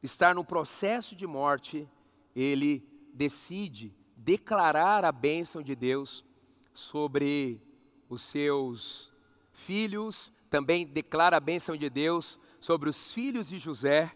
estar 0.01 0.35
no 0.35 0.43
processo 0.43 1.15
de 1.15 1.25
morte, 1.25 1.89
ele 2.35 2.85
decide 3.13 3.95
declarar 4.17 5.05
a 5.05 5.11
bênção 5.11 5.61
de 5.61 5.75
Deus 5.75 6.25
sobre 6.73 7.61
os 8.09 8.21
seus 8.21 9.11
filhos, 9.51 10.31
também 10.49 10.85
declara 10.85 11.37
a 11.37 11.39
bênção 11.39 11.77
de 11.77 11.89
Deus 11.89 12.39
sobre 12.59 12.89
os 12.89 13.13
filhos 13.13 13.47
de 13.47 13.57
José, 13.57 14.15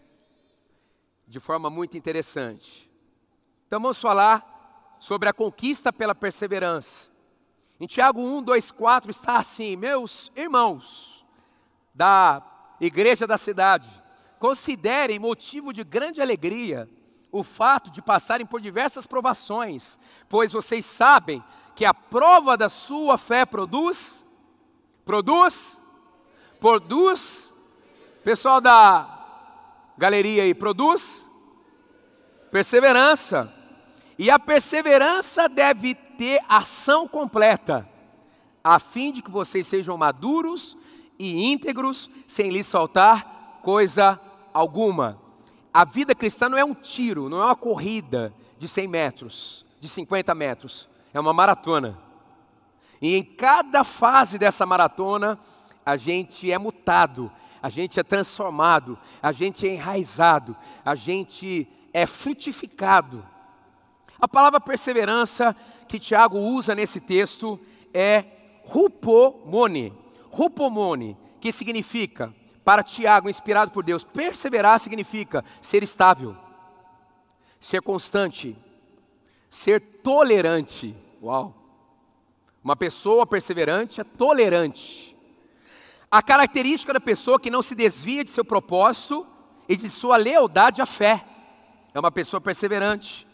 de 1.26 1.40
forma 1.40 1.68
muito 1.70 1.96
interessante. 1.96 2.90
Então 3.66 3.80
vamos 3.80 4.00
falar 4.00 4.96
sobre 4.98 5.28
a 5.28 5.32
conquista 5.32 5.92
pela 5.92 6.14
perseverança. 6.14 7.10
Em 7.80 7.86
Tiago 7.86 8.20
1, 8.20 8.42
2, 8.42 8.70
4 8.72 9.10
está 9.10 9.36
assim: 9.36 9.76
Meus 9.76 10.32
irmãos 10.34 11.24
da 11.94 12.40
igreja 12.80 13.26
da 13.26 13.38
cidade, 13.38 13.88
considerem 14.38 15.18
motivo 15.18 15.72
de 15.72 15.82
grande 15.84 16.20
alegria 16.20 16.88
o 17.30 17.42
fato 17.42 17.90
de 17.90 18.00
passarem 18.00 18.46
por 18.46 18.60
diversas 18.60 19.06
provações, 19.06 19.98
pois 20.28 20.52
vocês 20.52 20.86
sabem 20.86 21.42
que 21.74 21.84
a 21.84 21.92
prova 21.92 22.56
da 22.56 22.68
sua 22.68 23.18
fé 23.18 23.44
produz, 23.44 24.24
produz, 25.04 25.78
produz 26.58 27.52
Pessoal 28.28 28.60
da 28.60 29.08
galeria 29.96 30.42
aí, 30.42 30.52
produz 30.52 31.24
perseverança. 32.50 33.50
E 34.18 34.30
a 34.30 34.38
perseverança 34.38 35.48
deve 35.48 35.94
ter 35.94 36.38
ação 36.46 37.08
completa, 37.08 37.88
a 38.62 38.78
fim 38.78 39.12
de 39.12 39.22
que 39.22 39.30
vocês 39.30 39.66
sejam 39.66 39.96
maduros 39.96 40.76
e 41.18 41.50
íntegros, 41.52 42.08
sem 42.26 42.50
lhes 42.50 42.70
faltar 42.70 43.60
coisa 43.62 44.20
alguma. 44.52 45.18
A 45.72 45.84
vida 45.84 46.14
cristã 46.14 46.48
não 46.48 46.58
é 46.58 46.64
um 46.64 46.74
tiro, 46.74 47.28
não 47.28 47.40
é 47.40 47.44
uma 47.44 47.56
corrida 47.56 48.32
de 48.58 48.66
100 48.66 48.88
metros, 48.88 49.66
de 49.80 49.88
50 49.88 50.34
metros, 50.34 50.88
é 51.12 51.20
uma 51.20 51.32
maratona. 51.32 51.98
E 53.00 53.14
em 53.14 53.22
cada 53.22 53.84
fase 53.84 54.38
dessa 54.38 54.66
maratona, 54.66 55.38
a 55.84 55.96
gente 55.96 56.50
é 56.50 56.58
mutado, 56.58 57.30
a 57.62 57.68
gente 57.68 57.98
é 57.98 58.02
transformado, 58.02 58.98
a 59.22 59.32
gente 59.32 59.66
é 59.66 59.74
enraizado, 59.74 60.56
a 60.84 60.94
gente 60.94 61.68
é 61.92 62.06
frutificado. 62.06 63.24
A 64.20 64.26
palavra 64.26 64.60
perseverança 64.60 65.54
que 65.86 65.98
Tiago 65.98 66.38
usa 66.38 66.74
nesse 66.74 67.00
texto 67.00 67.58
é 67.94 68.24
rupomone. 68.64 69.92
Rupomone, 70.30 71.16
que 71.40 71.52
significa, 71.52 72.34
para 72.64 72.82
Tiago, 72.82 73.30
inspirado 73.30 73.70
por 73.70 73.82
Deus, 73.82 74.04
perseverar 74.04 74.78
significa 74.78 75.44
ser 75.62 75.82
estável, 75.82 76.36
ser 77.58 77.80
constante, 77.82 78.56
ser 79.48 79.80
tolerante. 79.80 80.94
Uau! 81.22 81.54
Uma 82.62 82.76
pessoa 82.76 83.26
perseverante 83.26 84.00
é 84.00 84.04
tolerante. 84.04 85.16
A 86.10 86.22
característica 86.22 86.92
da 86.92 87.00
pessoa 87.00 87.40
que 87.40 87.50
não 87.50 87.62
se 87.62 87.74
desvia 87.74 88.24
de 88.24 88.30
seu 88.30 88.44
propósito 88.44 89.26
e 89.68 89.76
de 89.76 89.88
sua 89.88 90.16
lealdade 90.16 90.82
à 90.82 90.86
fé. 90.86 91.24
É 91.94 92.00
uma 92.00 92.10
pessoa 92.10 92.40
perseverante. 92.40 93.26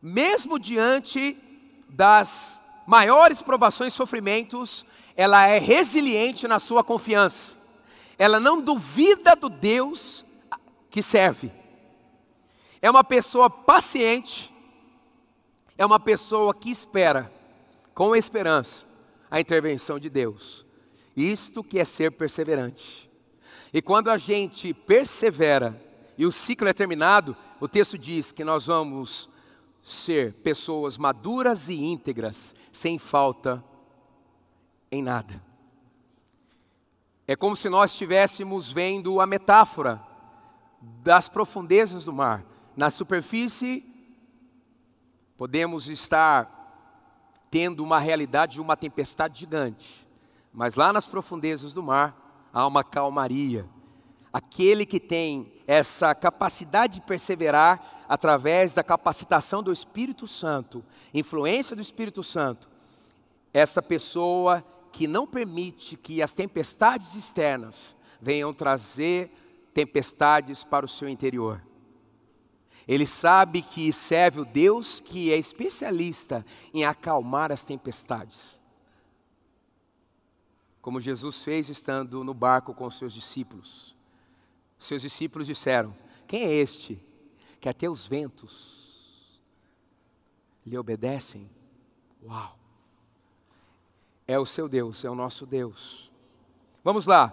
Mesmo 0.00 0.58
diante 0.58 1.36
das 1.88 2.62
maiores 2.86 3.42
provações 3.42 3.92
e 3.92 3.96
sofrimentos, 3.96 4.84
ela 5.16 5.46
é 5.46 5.58
resiliente 5.58 6.46
na 6.48 6.58
sua 6.58 6.82
confiança. 6.82 7.56
Ela 8.18 8.38
não 8.38 8.60
duvida 8.60 9.34
do 9.34 9.48
Deus 9.48 10.24
que 10.90 11.02
serve. 11.02 11.50
É 12.82 12.90
uma 12.90 13.04
pessoa 13.04 13.48
paciente. 13.48 14.50
É 15.76 15.84
uma 15.84 15.98
pessoa 15.98 16.54
que 16.54 16.70
espera 16.70 17.32
com 17.94 18.14
esperança 18.14 18.86
a 19.30 19.40
intervenção 19.40 19.98
de 19.98 20.10
Deus. 20.10 20.66
Isto 21.16 21.62
que 21.62 21.78
é 21.78 21.84
ser 21.84 22.12
perseverante. 22.12 23.10
E 23.72 23.80
quando 23.80 24.10
a 24.10 24.18
gente 24.18 24.74
persevera 24.74 25.80
e 26.18 26.26
o 26.26 26.32
ciclo 26.32 26.68
é 26.68 26.72
terminado, 26.72 27.36
o 27.60 27.68
texto 27.68 27.96
diz 27.96 28.32
que 28.32 28.44
nós 28.44 28.66
vamos 28.66 29.28
ser 29.82 30.34
pessoas 30.34 30.98
maduras 30.98 31.68
e 31.68 31.74
íntegras, 31.74 32.54
sem 32.72 32.98
falta 32.98 33.64
em 34.90 35.02
nada. 35.02 35.42
É 37.26 37.36
como 37.36 37.56
se 37.56 37.68
nós 37.68 37.92
estivéssemos 37.92 38.70
vendo 38.70 39.20
a 39.20 39.26
metáfora 39.26 40.02
das 40.80 41.28
profundezas 41.28 42.02
do 42.02 42.12
mar. 42.12 42.44
Na 42.76 42.90
superfície, 42.90 43.84
podemos 45.36 45.88
estar 45.88 46.58
tendo 47.50 47.84
uma 47.84 47.98
realidade 47.98 48.54
de 48.54 48.60
uma 48.60 48.76
tempestade 48.76 49.40
gigante. 49.40 50.08
Mas 50.52 50.74
lá 50.74 50.92
nas 50.92 51.06
profundezas 51.06 51.72
do 51.72 51.82
mar 51.82 52.48
há 52.52 52.66
uma 52.66 52.82
calmaria. 52.82 53.68
Aquele 54.32 54.86
que 54.86 55.00
tem 55.00 55.52
essa 55.66 56.14
capacidade 56.14 56.94
de 56.94 57.00
perseverar 57.02 58.04
através 58.08 58.74
da 58.74 58.82
capacitação 58.82 59.62
do 59.62 59.72
Espírito 59.72 60.26
Santo, 60.26 60.84
influência 61.12 61.74
do 61.76 61.82
Espírito 61.82 62.22
Santo, 62.22 62.68
essa 63.52 63.82
pessoa 63.82 64.64
que 64.92 65.06
não 65.06 65.26
permite 65.26 65.96
que 65.96 66.22
as 66.22 66.32
tempestades 66.32 67.14
externas 67.14 67.96
venham 68.20 68.52
trazer 68.52 69.30
tempestades 69.72 70.64
para 70.64 70.84
o 70.84 70.88
seu 70.88 71.08
interior. 71.08 71.64
Ele 72.86 73.06
sabe 73.06 73.62
que 73.62 73.92
serve 73.92 74.40
o 74.40 74.44
Deus 74.44 75.00
que 75.00 75.32
é 75.32 75.36
especialista 75.36 76.44
em 76.74 76.84
acalmar 76.84 77.52
as 77.52 77.62
tempestades 77.62 78.60
como 80.80 81.00
Jesus 81.00 81.42
fez 81.42 81.68
estando 81.68 82.24
no 82.24 82.34
barco 82.34 82.74
com 82.74 82.86
os 82.86 82.96
seus 82.96 83.12
discípulos. 83.12 83.94
Os 84.78 84.86
seus 84.86 85.02
discípulos 85.02 85.46
disseram: 85.46 85.94
Quem 86.26 86.44
é 86.44 86.52
este 86.52 87.00
que 87.60 87.68
até 87.68 87.88
os 87.88 88.06
ventos 88.06 89.40
lhe 90.64 90.76
obedecem? 90.78 91.50
Uau! 92.22 92.59
É 94.30 94.38
o 94.38 94.46
seu 94.46 94.68
Deus, 94.68 95.04
é 95.04 95.10
o 95.10 95.14
nosso 95.16 95.44
Deus. 95.44 96.08
Vamos 96.84 97.04
lá. 97.04 97.30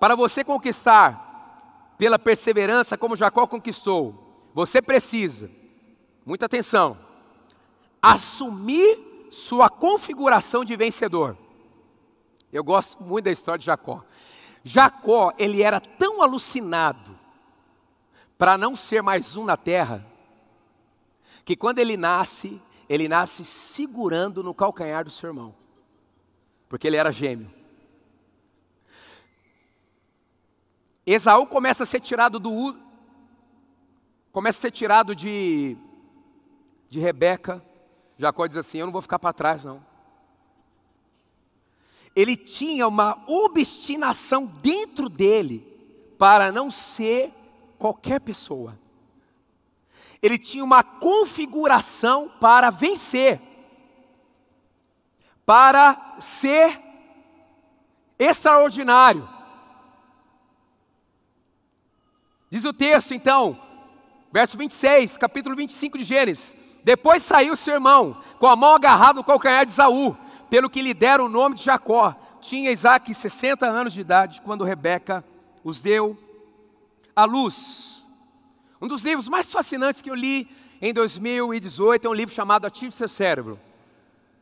Para 0.00 0.16
você 0.16 0.42
conquistar 0.42 1.94
pela 1.96 2.18
perseverança 2.18 2.98
como 2.98 3.14
Jacó 3.14 3.46
conquistou, 3.46 4.50
você 4.52 4.82
precisa, 4.82 5.48
muita 6.26 6.46
atenção, 6.46 6.98
assumir 8.02 9.28
sua 9.30 9.68
configuração 9.68 10.64
de 10.64 10.74
vencedor. 10.74 11.36
Eu 12.52 12.64
gosto 12.64 13.04
muito 13.04 13.26
da 13.26 13.30
história 13.30 13.60
de 13.60 13.66
Jacó. 13.66 14.02
Jacó, 14.64 15.32
ele 15.38 15.62
era 15.62 15.78
tão 15.78 16.22
alucinado 16.22 17.16
para 18.36 18.58
não 18.58 18.74
ser 18.74 19.00
mais 19.00 19.36
um 19.36 19.44
na 19.44 19.56
terra, 19.56 20.04
que 21.44 21.54
quando 21.54 21.78
ele 21.78 21.96
nasce, 21.96 22.60
ele 22.88 23.06
nasce 23.06 23.44
segurando 23.44 24.42
no 24.42 24.52
calcanhar 24.52 25.04
do 25.04 25.10
seu 25.12 25.28
irmão, 25.30 25.61
porque 26.72 26.86
ele 26.86 26.96
era 26.96 27.12
gêmeo. 27.12 27.52
Esaú 31.04 31.46
começa 31.46 31.82
a 31.82 31.86
ser 31.86 32.00
tirado 32.00 32.38
do 32.38 32.74
começa 34.32 34.58
a 34.58 34.62
ser 34.62 34.70
tirado 34.70 35.14
de 35.14 35.76
de 36.88 36.98
Rebeca. 36.98 37.62
Jacó 38.16 38.46
diz 38.46 38.56
assim: 38.56 38.78
"Eu 38.78 38.86
não 38.86 38.92
vou 38.92 39.02
ficar 39.02 39.18
para 39.18 39.34
trás 39.34 39.66
não". 39.66 39.84
Ele 42.16 42.38
tinha 42.38 42.88
uma 42.88 43.22
obstinação 43.28 44.46
dentro 44.46 45.10
dele 45.10 45.60
para 46.16 46.50
não 46.50 46.70
ser 46.70 47.34
qualquer 47.78 48.18
pessoa. 48.18 48.78
Ele 50.22 50.38
tinha 50.38 50.64
uma 50.64 50.82
configuração 50.82 52.30
para 52.40 52.70
vencer 52.70 53.51
para 55.44 56.16
ser 56.20 56.78
extraordinário. 58.18 59.28
Diz 62.50 62.64
o 62.64 62.72
texto, 62.72 63.14
então, 63.14 63.58
verso 64.30 64.56
26, 64.56 65.16
capítulo 65.16 65.56
25 65.56 65.98
de 65.98 66.04
Gênesis. 66.04 66.56
Depois 66.84 67.22
saiu 67.22 67.56
seu 67.56 67.74
irmão, 67.74 68.20
com 68.38 68.46
a 68.46 68.56
mão 68.56 68.74
agarrada 68.74 69.14
no 69.14 69.24
calcanhar 69.24 69.64
de 69.64 69.72
Saul, 69.72 70.16
pelo 70.50 70.68
que 70.68 70.82
lhe 70.82 70.92
deram 70.92 71.26
o 71.26 71.28
nome 71.28 71.54
de 71.54 71.64
Jacó. 71.64 72.14
Tinha 72.40 72.72
Isaac 72.72 73.14
60 73.14 73.66
anos 73.66 73.92
de 73.92 74.00
idade 74.00 74.42
quando 74.42 74.64
Rebeca 74.64 75.24
os 75.62 75.80
deu 75.80 76.18
à 77.14 77.24
luz. 77.24 78.06
Um 78.80 78.88
dos 78.88 79.04
livros 79.04 79.28
mais 79.28 79.50
fascinantes 79.50 80.02
que 80.02 80.10
eu 80.10 80.14
li 80.14 80.50
em 80.80 80.92
2018 80.92 82.06
é 82.06 82.10
um 82.10 82.14
livro 82.14 82.34
chamado 82.34 82.66
Ative 82.66 82.90
Seu 82.90 83.08
Cérebro, 83.08 83.60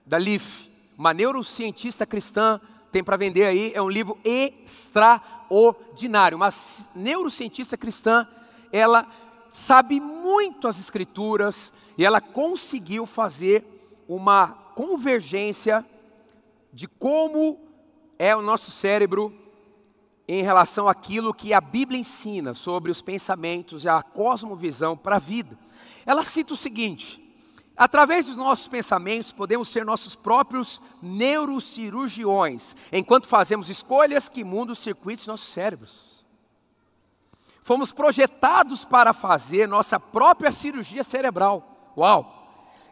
da 0.06 0.16
Leaf, 0.16 0.69
uma 1.00 1.14
neurocientista 1.14 2.04
cristã 2.04 2.60
tem 2.92 3.02
para 3.02 3.16
vender 3.16 3.46
aí, 3.46 3.72
é 3.74 3.80
um 3.80 3.88
livro 3.88 4.18
extraordinário. 4.22 6.36
Uma 6.36 6.50
neurocientista 6.94 7.74
cristã, 7.74 8.28
ela 8.70 9.06
sabe 9.48 9.98
muito 9.98 10.68
as 10.68 10.78
escrituras 10.78 11.72
e 11.96 12.04
ela 12.04 12.20
conseguiu 12.20 13.06
fazer 13.06 13.64
uma 14.06 14.48
convergência 14.74 15.82
de 16.70 16.86
como 16.86 17.58
é 18.18 18.36
o 18.36 18.42
nosso 18.42 18.70
cérebro 18.70 19.34
em 20.28 20.42
relação 20.42 20.86
àquilo 20.86 21.32
que 21.32 21.54
a 21.54 21.62
Bíblia 21.62 21.98
ensina 21.98 22.52
sobre 22.52 22.90
os 22.90 23.00
pensamentos 23.00 23.84
e 23.84 23.88
a 23.88 24.02
cosmovisão 24.02 24.98
para 24.98 25.16
a 25.16 25.18
vida. 25.18 25.58
Ela 26.04 26.24
cita 26.24 26.52
o 26.52 26.58
seguinte: 26.58 27.19
através 27.80 28.26
dos 28.26 28.36
nossos 28.36 28.68
pensamentos, 28.68 29.32
podemos 29.32 29.70
ser 29.70 29.86
nossos 29.86 30.14
próprios 30.14 30.82
neurocirurgiões, 31.00 32.76
enquanto 32.92 33.26
fazemos 33.26 33.70
escolhas 33.70 34.28
que 34.28 34.44
mudam 34.44 34.74
os 34.74 34.80
circuitos 34.80 35.24
dos 35.24 35.32
nossos 35.32 35.48
cérebros. 35.48 36.22
Fomos 37.62 37.90
projetados 37.90 38.84
para 38.84 39.14
fazer 39.14 39.66
nossa 39.66 39.98
própria 39.98 40.52
cirurgia 40.52 41.02
cerebral. 41.02 41.94
Uau! 41.96 42.36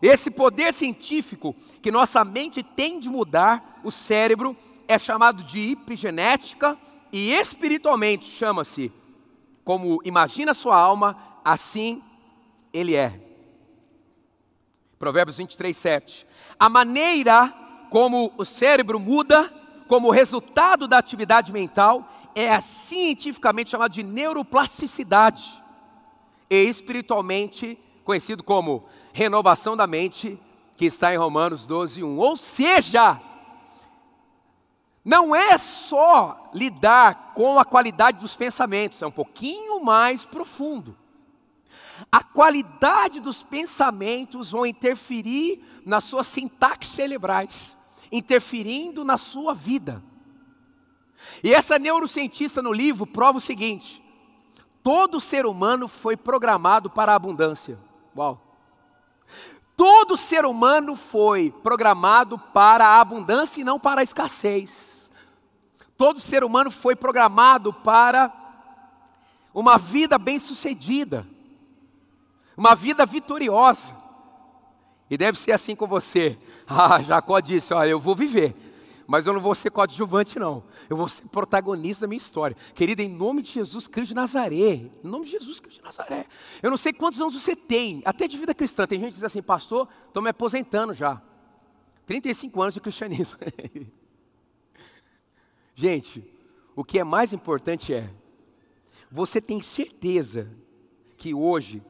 Esse 0.01 0.31
poder 0.31 0.73
científico 0.73 1.55
que 1.83 1.91
nossa 1.91 2.25
mente 2.25 2.63
tem 2.63 2.99
de 2.99 3.11
mudar 3.11 3.83
o 3.85 3.91
cérebro 3.91 4.57
é 4.87 4.99
chamado 4.99 5.45
de 5.45 5.73
epigenética 5.73 6.79
e 7.13 7.35
espiritualmente 7.35 8.25
chama-se 8.25 8.91
como 9.65 10.01
imagina 10.03 10.55
sua 10.55 10.79
alma, 10.79 11.15
assim 11.45 12.03
ele 12.73 12.97
é. 12.97 13.28
Provérbios 14.99 15.37
23, 15.37 15.77
7. 15.77 16.27
A 16.59 16.69
maneira 16.69 17.55
como 17.91 18.33
o 18.37 18.45
cérebro 18.45 18.99
muda, 18.99 19.53
como 19.87 20.11
resultado 20.11 20.89
da 20.89 20.99
atividade 20.99 21.53
mental, 21.53 22.07
é 22.35 22.61
cientificamente 22.61 23.71
chamado 23.71 23.93
de 23.93 24.03
neuroplasticidade. 24.03 25.63
E 26.51 26.63
espiritualmente 26.65 27.79
conhecido 28.05 28.43
como 28.43 28.87
renovação 29.13 29.77
da 29.77 29.87
mente, 29.87 30.41
que 30.77 30.87
está 30.87 31.13
em 31.13 31.19
Romanos 31.19 31.67
12, 31.67 32.03
1. 32.03 32.19
Ou 32.19 32.37
seja, 32.37 33.21
não 35.05 35.35
é 35.35 35.57
só 35.59 36.51
lidar 36.53 37.33
com 37.35 37.59
a 37.59 37.65
qualidade 37.65 38.19
dos 38.19 38.37
pensamentos, 38.37 39.01
é 39.03 39.07
um 39.07 39.13
pouquinho 39.13 39.85
mais 39.85 40.25
profundo. 40.25 40.97
A 42.11 42.23
qualidade 42.23 43.21
dos 43.21 43.43
pensamentos 43.43 44.51
vão 44.51 44.67
interferir 44.67 45.63
nas 45.85 46.05
suas 46.05 46.27
sintaxes 46.27 46.93
cerebrais, 46.93 47.77
interferindo 48.13 49.05
na 49.05 49.19
sua 49.19 49.55
vida. 49.55 50.03
E 51.43 51.53
essa 51.53 51.79
neurocientista 51.79 52.63
no 52.63 52.73
livro 52.73 53.07
prova 53.07 53.39
o 53.39 53.41
seguinte: 53.41 54.03
todo 54.83 55.21
ser 55.21 55.47
humano 55.47 55.89
foi 55.89 56.17
programado 56.17 56.89
para 56.89 57.13
a 57.13 57.17
abundância. 57.17 57.79
Uau! 58.17 58.45
Todo 59.77 60.17
ser 60.17 60.45
humano 60.45 60.97
foi 60.97 61.51
programado 61.63 62.37
para 62.37 62.85
a 62.85 63.01
abundância 63.01 63.61
e 63.61 63.65
não 63.65 63.79
para 63.79 64.01
a 64.01 64.05
escassez. 64.05 65.09
Todo 65.97 66.21
ser 66.21 66.43
humano 66.43 66.71
foi 66.71 66.97
programado 66.97 67.73
para 67.73 68.33
uma 69.55 69.79
vida 69.79 70.19
bem-sucedida, 70.19 71.27
uma 72.59 72.75
vida 72.75 73.07
vitoriosa. 73.07 73.97
E 75.09 75.17
deve 75.17 75.39
ser 75.39 75.53
assim 75.53 75.77
com 75.77 75.87
você. 75.87 76.37
Ah, 76.71 77.01
Jacó 77.01 77.41
disse: 77.41 77.73
Olha, 77.73 77.89
eu 77.89 77.99
vou 77.99 78.15
viver, 78.15 78.55
mas 79.07 79.27
eu 79.27 79.33
não 79.33 79.41
vou 79.41 79.55
ser 79.55 79.71
coadjuvante, 79.71 80.39
não. 80.39 80.63
Eu 80.87 80.99
vou 80.99 81.09
ser 81.09 81.27
protagonista 81.29 82.03
da 82.03 82.09
minha 82.09 82.19
história. 82.19 82.55
Querida, 82.75 83.03
em 83.03 83.09
nome 83.09 83.41
de 83.41 83.53
Jesus 83.53 83.89
Cristo 83.89 84.11
de 84.11 84.15
Nazaré. 84.15 84.75
Em 84.75 84.93
nome 85.03 85.25
de 85.25 85.31
Jesus 85.31 85.61
Cristo 85.61 85.79
de 85.79 85.85
Nazaré. 85.87 86.27
Eu 86.63 86.69
não 86.69 86.77
sei 86.77 86.93
quantos 86.93 87.19
anos 87.23 87.33
você 87.33 87.57
tem, 87.57 88.03
até 88.05 88.29
de 88.29 88.37
vida 88.37 88.55
cristã. 88.55 88.87
Tem 88.87 89.01
gente 89.01 89.13
que 89.13 89.15
diz 89.15 89.25
assim, 89.25 89.41
pastor, 89.41 89.89
estou 90.09 90.23
me 90.23 90.29
aposentando 90.29 90.93
já. 90.93 91.23
35 92.05 92.61
anos 92.61 92.75
de 92.75 92.81
cristianismo. 92.83 93.39
Gente, 95.75 96.23
o 96.77 96.85
que 96.85 96.99
é 96.99 97.05
mais 97.05 97.33
importante 97.33 97.95
é, 97.95 98.11
você 99.11 99.41
tem 99.41 99.63
certeza 99.63 100.51
que 101.17 101.33
hoje 101.33 101.83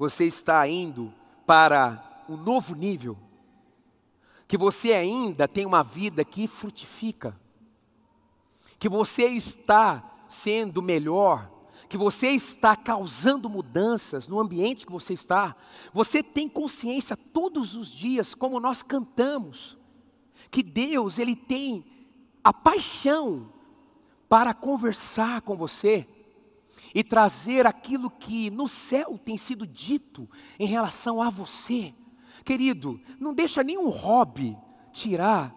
você 0.00 0.24
está 0.24 0.66
indo 0.66 1.12
para 1.46 2.24
um 2.26 2.34
novo 2.34 2.74
nível? 2.74 3.18
Que 4.48 4.56
você 4.56 4.94
ainda 4.94 5.46
tem 5.46 5.66
uma 5.66 5.84
vida 5.84 6.24
que 6.24 6.48
frutifica? 6.48 7.38
Que 8.78 8.88
você 8.88 9.26
está 9.26 10.02
sendo 10.26 10.80
melhor? 10.80 11.52
Que 11.86 11.98
você 11.98 12.28
está 12.28 12.74
causando 12.74 13.50
mudanças 13.50 14.26
no 14.26 14.40
ambiente 14.40 14.86
que 14.86 14.92
você 14.92 15.12
está? 15.12 15.54
Você 15.92 16.22
tem 16.22 16.48
consciência 16.48 17.14
todos 17.14 17.74
os 17.74 17.92
dias, 17.92 18.34
como 18.34 18.58
nós 18.58 18.82
cantamos, 18.82 19.76
que 20.50 20.62
Deus, 20.62 21.18
Ele 21.18 21.36
tem 21.36 21.84
a 22.42 22.54
paixão 22.54 23.52
para 24.30 24.54
conversar 24.54 25.42
com 25.42 25.54
você 25.58 26.08
e 26.94 27.04
trazer 27.04 27.66
aquilo 27.66 28.10
que 28.10 28.50
no 28.50 28.66
céu 28.68 29.18
tem 29.18 29.36
sido 29.36 29.66
dito 29.66 30.28
em 30.58 30.66
relação 30.66 31.22
a 31.22 31.30
você. 31.30 31.94
Querido, 32.44 33.00
não 33.18 33.34
deixa 33.34 33.62
nenhum 33.62 33.88
hobby 33.88 34.56
tirar 34.92 35.54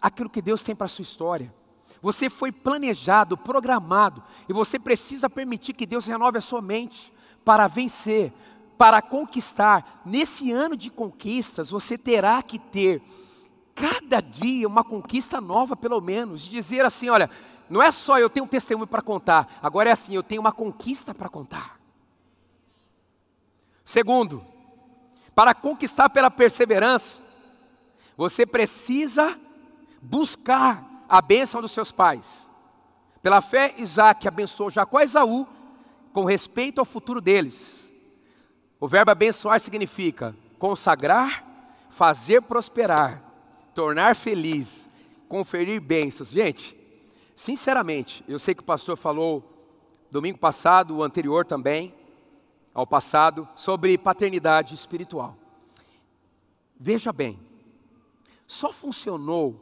aquilo 0.00 0.30
que 0.30 0.42
Deus 0.42 0.62
tem 0.62 0.74
para 0.74 0.86
a 0.86 0.88
sua 0.88 1.02
história. 1.02 1.54
Você 2.00 2.28
foi 2.28 2.50
planejado, 2.50 3.36
programado, 3.36 4.22
e 4.48 4.52
você 4.52 4.78
precisa 4.78 5.30
permitir 5.30 5.72
que 5.72 5.86
Deus 5.86 6.04
renove 6.04 6.38
a 6.38 6.40
sua 6.40 6.60
mente 6.60 7.12
para 7.44 7.68
vencer, 7.68 8.32
para 8.76 9.00
conquistar. 9.00 10.02
Nesse 10.04 10.50
ano 10.50 10.76
de 10.76 10.90
conquistas, 10.90 11.70
você 11.70 11.96
terá 11.96 12.42
que 12.42 12.58
ter 12.58 13.00
cada 13.74 14.20
dia 14.20 14.66
uma 14.66 14.82
conquista 14.82 15.40
nova, 15.40 15.76
pelo 15.76 16.00
menos, 16.00 16.42
de 16.42 16.50
dizer 16.50 16.84
assim: 16.84 17.08
olha, 17.08 17.30
não 17.72 17.82
é 17.82 17.90
só 17.90 18.18
eu 18.18 18.28
tenho 18.28 18.44
um 18.44 18.48
testemunho 18.48 18.86
para 18.86 19.00
contar, 19.00 19.58
agora 19.62 19.88
é 19.88 19.92
assim, 19.92 20.14
eu 20.14 20.22
tenho 20.22 20.42
uma 20.42 20.52
conquista 20.52 21.14
para 21.14 21.30
contar. 21.30 21.80
Segundo, 23.82 24.44
para 25.34 25.54
conquistar 25.54 26.10
pela 26.10 26.30
perseverança, 26.30 27.22
você 28.14 28.44
precisa 28.44 29.40
buscar 30.02 30.84
a 31.08 31.22
bênção 31.22 31.62
dos 31.62 31.72
seus 31.72 31.90
pais. 31.90 32.50
Pela 33.22 33.40
fé, 33.40 33.74
Isaac 33.78 34.28
abençoou 34.28 34.68
Jacó 34.68 35.00
e 35.00 35.04
Esaú 35.04 35.48
com 36.12 36.26
respeito 36.26 36.78
ao 36.78 36.84
futuro 36.84 37.22
deles. 37.22 37.90
O 38.78 38.86
verbo 38.86 39.12
abençoar 39.12 39.58
significa 39.58 40.36
consagrar, 40.58 41.42
fazer 41.88 42.42
prosperar, 42.42 43.22
tornar 43.74 44.14
feliz, 44.14 44.90
conferir 45.26 45.80
bênçãos. 45.80 46.28
Gente, 46.28 46.81
sinceramente, 47.42 48.24
eu 48.28 48.38
sei 48.38 48.54
que 48.54 48.62
o 48.62 48.64
pastor 48.64 48.96
falou 48.96 49.42
domingo 50.12 50.38
passado, 50.38 50.96
o 50.96 51.02
anterior 51.02 51.44
também, 51.44 51.92
ao 52.72 52.86
passado, 52.86 53.48
sobre 53.56 53.98
paternidade 53.98 54.76
espiritual. 54.76 55.36
Veja 56.78 57.12
bem, 57.12 57.40
só 58.46 58.72
funcionou 58.72 59.60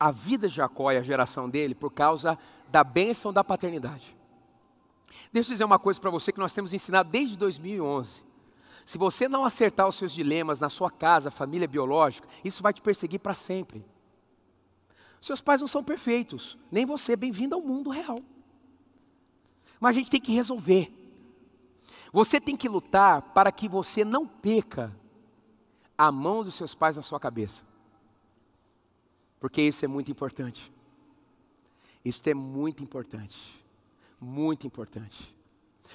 a 0.00 0.10
vida 0.10 0.48
de 0.48 0.54
Jacó 0.56 0.90
e 0.90 0.96
a 0.96 1.02
geração 1.02 1.48
dele 1.48 1.76
por 1.76 1.92
causa 1.92 2.36
da 2.68 2.82
bênção 2.82 3.32
da 3.32 3.44
paternidade. 3.44 4.16
Deixa 5.32 5.50
eu 5.50 5.54
dizer 5.54 5.64
uma 5.64 5.78
coisa 5.78 6.00
para 6.00 6.10
você 6.10 6.32
que 6.32 6.40
nós 6.40 6.52
temos 6.52 6.74
ensinado 6.74 7.08
desde 7.08 7.36
2011. 7.36 8.24
Se 8.84 8.98
você 8.98 9.28
não 9.28 9.44
acertar 9.44 9.86
os 9.86 9.94
seus 9.94 10.12
dilemas 10.12 10.58
na 10.58 10.70
sua 10.70 10.90
casa, 10.90 11.30
família 11.30 11.68
biológica, 11.68 12.28
isso 12.44 12.64
vai 12.64 12.72
te 12.72 12.82
perseguir 12.82 13.20
para 13.20 13.34
sempre. 13.34 13.84
Seus 15.20 15.40
pais 15.40 15.60
não 15.60 15.68
são 15.68 15.82
perfeitos, 15.82 16.56
nem 16.70 16.84
você, 16.84 17.16
bem-vindo 17.16 17.54
ao 17.54 17.60
mundo 17.60 17.90
real. 17.90 18.20
Mas 19.80 19.96
a 19.96 19.98
gente 19.98 20.10
tem 20.10 20.20
que 20.20 20.32
resolver. 20.32 20.92
Você 22.12 22.40
tem 22.40 22.56
que 22.56 22.68
lutar 22.68 23.20
para 23.20 23.50
que 23.50 23.68
você 23.68 24.04
não 24.04 24.26
peca 24.26 24.94
a 25.98 26.12
mão 26.12 26.42
dos 26.42 26.54
seus 26.54 26.74
pais 26.74 26.96
na 26.96 27.02
sua 27.02 27.18
cabeça. 27.18 27.64
Porque 29.40 29.60
isso 29.62 29.84
é 29.84 29.88
muito 29.88 30.10
importante. 30.10 30.72
Isso 32.04 32.28
é 32.28 32.34
muito 32.34 32.82
importante. 32.82 33.64
Muito 34.20 34.66
importante. 34.66 35.34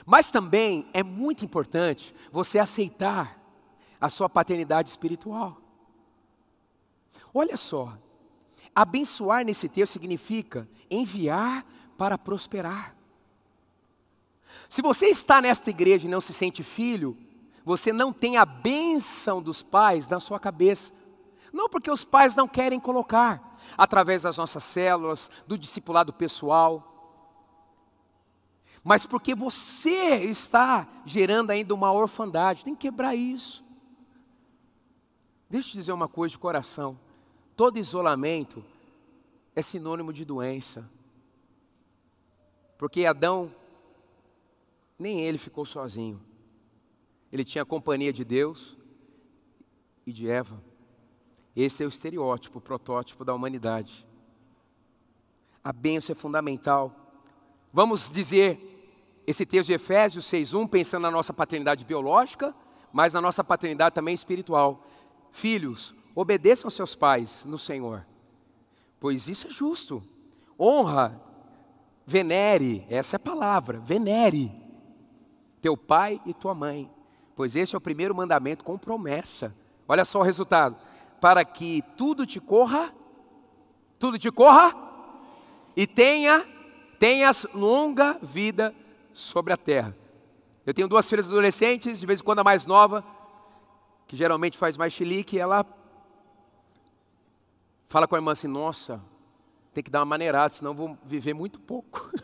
Mas 0.05 0.29
também 0.29 0.87
é 0.93 1.03
muito 1.03 1.45
importante 1.45 2.13
você 2.31 2.59
aceitar 2.59 3.39
a 3.99 4.09
sua 4.09 4.29
paternidade 4.29 4.89
espiritual. 4.89 5.57
Olha 7.33 7.55
só, 7.55 7.97
abençoar 8.75 9.45
nesse 9.45 9.67
texto 9.67 9.93
significa 9.93 10.67
enviar 10.89 11.65
para 11.97 12.17
prosperar. 12.17 12.95
Se 14.69 14.81
você 14.81 15.07
está 15.07 15.41
nesta 15.41 15.69
igreja 15.69 16.07
e 16.07 16.11
não 16.11 16.21
se 16.21 16.33
sente 16.33 16.63
filho, 16.63 17.17
você 17.63 17.93
não 17.93 18.11
tem 18.11 18.37
a 18.37 18.45
bênção 18.45 19.41
dos 19.41 19.61
pais 19.61 20.07
na 20.07 20.19
sua 20.19 20.39
cabeça. 20.39 20.91
Não 21.53 21.69
porque 21.69 21.91
os 21.91 22.03
pais 22.03 22.35
não 22.35 22.47
querem 22.47 22.79
colocar, 22.79 23.57
através 23.77 24.23
das 24.23 24.37
nossas 24.37 24.63
células, 24.63 25.29
do 25.45 25.57
discipulado 25.57 26.13
pessoal, 26.13 26.91
mas 28.83 29.05
porque 29.05 29.35
você 29.35 30.23
está 30.23 30.87
gerando 31.05 31.51
ainda 31.51 31.73
uma 31.73 31.91
orfandade. 31.91 32.63
Tem 32.63 32.73
que 32.73 32.87
quebrar 32.87 33.15
isso. 33.15 33.63
Deixa 35.49 35.67
eu 35.67 35.71
te 35.71 35.77
dizer 35.77 35.91
uma 35.91 36.07
coisa 36.07 36.31
de 36.31 36.39
coração: 36.39 36.97
todo 37.55 37.77
isolamento 37.77 38.63
é 39.55 39.61
sinônimo 39.61 40.11
de 40.11 40.25
doença. 40.25 40.89
Porque 42.77 43.05
Adão, 43.05 43.53
nem 44.97 45.21
ele 45.21 45.37
ficou 45.37 45.65
sozinho. 45.65 46.21
Ele 47.31 47.45
tinha 47.45 47.61
a 47.61 47.65
companhia 47.65 48.11
de 48.11 48.23
Deus 48.23 48.77
e 50.05 50.11
de 50.11 50.29
Eva. 50.29 50.61
Esse 51.55 51.83
é 51.83 51.85
o 51.85 51.89
estereótipo, 51.89 52.59
o 52.59 52.61
protótipo 52.61 53.23
da 53.23 53.33
humanidade. 53.33 54.07
A 55.63 55.71
bênção 55.71 56.13
é 56.13 56.15
fundamental. 56.15 56.95
Vamos 57.71 58.09
dizer 58.09 58.59
esse 59.27 59.45
texto 59.45 59.67
de 59.67 59.73
Efésios 59.73 60.25
6:1 60.25 60.67
pensando 60.67 61.03
na 61.03 61.11
nossa 61.11 61.33
paternidade 61.33 61.85
biológica, 61.85 62.55
mas 62.91 63.13
na 63.13 63.21
nossa 63.21 63.43
paternidade 63.43 63.95
também 63.95 64.13
espiritual. 64.13 64.83
Filhos, 65.31 65.93
obedeçam 66.15 66.69
seus 66.69 66.95
pais 66.95 67.45
no 67.45 67.57
Senhor, 67.57 68.05
pois 68.99 69.27
isso 69.27 69.47
é 69.47 69.49
justo. 69.49 70.03
Honra, 70.59 71.19
venere, 72.05 72.85
essa 72.89 73.15
é 73.15 73.17
a 73.17 73.19
palavra, 73.19 73.79
venere 73.79 74.51
teu 75.61 75.77
pai 75.77 76.19
e 76.25 76.33
tua 76.33 76.53
mãe, 76.55 76.89
pois 77.35 77.55
esse 77.55 77.75
é 77.75 77.77
o 77.77 77.81
primeiro 77.81 78.15
mandamento 78.15 78.65
com 78.65 78.77
promessa. 78.77 79.55
Olha 79.87 80.03
só 80.03 80.19
o 80.19 80.23
resultado: 80.23 80.75
para 81.19 81.45
que 81.45 81.83
tudo 81.95 82.25
te 82.25 82.39
corra, 82.39 82.93
tudo 83.99 84.17
te 84.17 84.31
corra 84.31 84.75
e 85.75 85.85
tenha 85.85 86.45
tenhas 86.99 87.47
longa 87.55 88.19
vida 88.21 88.75
sobre 89.11 89.51
a 89.51 89.57
terra. 89.57 89.97
Eu 90.63 90.73
tenho 90.73 90.87
duas 90.87 91.09
filhas 91.09 91.27
adolescentes, 91.27 91.99
de 91.99 92.05
vez 92.05 92.19
em 92.19 92.23
quando 92.23 92.39
a 92.39 92.43
mais 92.43 92.63
nova, 92.63 93.03
que 94.07 94.15
geralmente 94.15 94.55
faz 94.55 94.77
mais 94.77 94.93
chilique, 94.93 95.39
ela 95.39 95.65
fala 97.91 98.07
com 98.07 98.15
a 98.15 98.17
irmã 98.17 98.31
assim: 98.31 98.47
Nossa, 98.47 99.03
tem 99.73 99.83
que 99.83 99.91
dar 99.91 99.99
uma 99.99 100.05
maneirada, 100.05 100.53
senão 100.53 100.73
vou 100.73 100.97
viver 101.03 101.33
muito 101.33 101.59
pouco. 101.59 102.09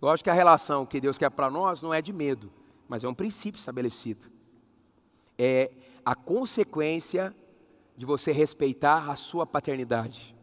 Lógico 0.00 0.24
que 0.24 0.30
a 0.30 0.34
relação 0.34 0.84
que 0.84 1.00
Deus 1.00 1.16
quer 1.16 1.30
para 1.30 1.50
nós 1.50 1.80
não 1.80 1.94
é 1.94 2.02
de 2.02 2.12
medo, 2.12 2.52
mas 2.86 3.02
é 3.02 3.08
um 3.08 3.14
princípio 3.14 3.58
estabelecido. 3.58 4.30
É 5.38 5.70
a 6.04 6.14
consequência 6.14 7.34
de 7.96 8.04
você 8.04 8.30
respeitar 8.30 9.10
a 9.10 9.16
sua 9.16 9.46
paternidade. 9.46 10.36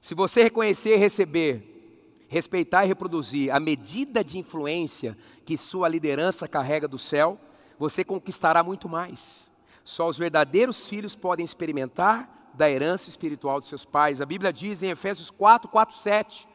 Se 0.00 0.14
você 0.14 0.42
reconhecer 0.42 0.94
e 0.94 0.96
receber, 0.96 2.24
respeitar 2.28 2.84
e 2.84 2.88
reproduzir 2.88 3.54
a 3.54 3.60
medida 3.60 4.24
de 4.24 4.38
influência 4.38 5.18
que 5.44 5.58
sua 5.58 5.86
liderança 5.86 6.48
carrega 6.48 6.88
do 6.88 6.96
céu, 6.98 7.38
você 7.78 8.04
conquistará 8.04 8.62
muito 8.62 8.88
mais. 8.88 9.48
Só 9.84 10.08
os 10.08 10.18
verdadeiros 10.18 10.88
filhos 10.88 11.14
podem 11.14 11.44
experimentar 11.44 12.50
da 12.52 12.68
herança 12.68 13.08
espiritual 13.08 13.60
dos 13.60 13.68
seus 13.68 13.84
pais. 13.84 14.20
A 14.20 14.26
Bíblia 14.26 14.52
diz 14.52 14.82
em 14.82 14.90
Efésios 14.90 15.30
4, 15.30 15.70
4, 15.70 15.96
7: 15.96 16.48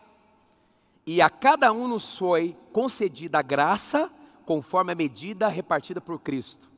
E 1.08 1.22
a 1.22 1.30
cada 1.30 1.72
um 1.72 1.88
nos 1.88 2.18
foi 2.18 2.56
concedida 2.72 3.40
a 3.40 3.42
graça 3.42 4.12
conforme 4.46 4.92
a 4.92 4.96
medida 4.96 5.48
repartida 5.48 6.02
por 6.02 6.20
Cristo. 6.20 6.70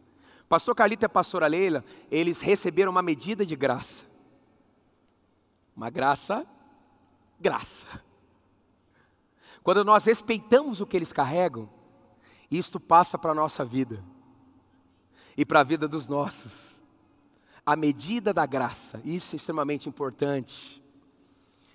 Pastor 0.48 0.76
Carlito 0.76 1.04
e 1.04 1.08
a 1.08 1.10
pastora 1.10 1.48
Leila, 1.48 1.84
eles 2.12 2.40
receberam 2.40 2.92
uma 2.92 3.02
medida 3.02 3.44
de 3.44 3.56
graça. 3.56 4.06
Uma 5.76 5.90
graça 5.90 6.48
graça. 7.40 7.88
Quando 9.64 9.84
nós 9.84 10.06
respeitamos 10.06 10.80
o 10.80 10.86
que 10.86 10.96
eles 10.96 11.12
carregam, 11.12 11.68
isto 12.50 12.80
passa 12.80 13.18
para 13.18 13.32
a 13.32 13.36
nossa 13.36 13.66
vida 13.66 14.02
e 15.38 15.46
para 15.46 15.62
a 15.62 15.64
vida 15.64 15.88
dos 15.88 16.08
nossos. 16.08 16.68
A 17.66 17.76
medida 17.76 18.34
da 18.34 18.46
graça, 18.46 19.02
isso 19.04 19.36
é 19.36 19.38
extremamente 19.38 19.90
importante. 19.90 20.82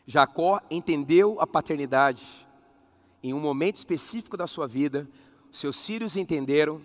Jacó 0.07 0.61
entendeu 0.70 1.40
a 1.40 1.46
paternidade 1.46 2.46
em 3.23 3.35
um 3.35 3.40
momento 3.40 3.77
específico 3.77 4.37
da 4.37 4.46
sua 4.46 4.66
vida, 4.66 5.09
seus 5.53 5.85
filhos 5.85 6.16
entenderam 6.16 6.81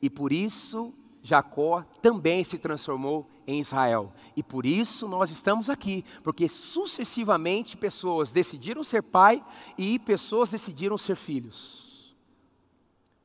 e 0.00 0.08
por 0.08 0.32
isso 0.32 0.92
Jacó 1.22 1.82
também 2.02 2.44
se 2.44 2.58
transformou 2.58 3.26
em 3.46 3.60
Israel. 3.60 4.12
E 4.36 4.42
por 4.42 4.66
isso 4.66 5.08
nós 5.08 5.30
estamos 5.30 5.70
aqui, 5.70 6.04
porque 6.22 6.48
sucessivamente 6.48 7.76
pessoas 7.76 8.30
decidiram 8.30 8.84
ser 8.84 9.02
pai 9.02 9.42
e 9.78 9.98
pessoas 9.98 10.50
decidiram 10.50 10.98
ser 10.98 11.16
filhos. 11.16 12.14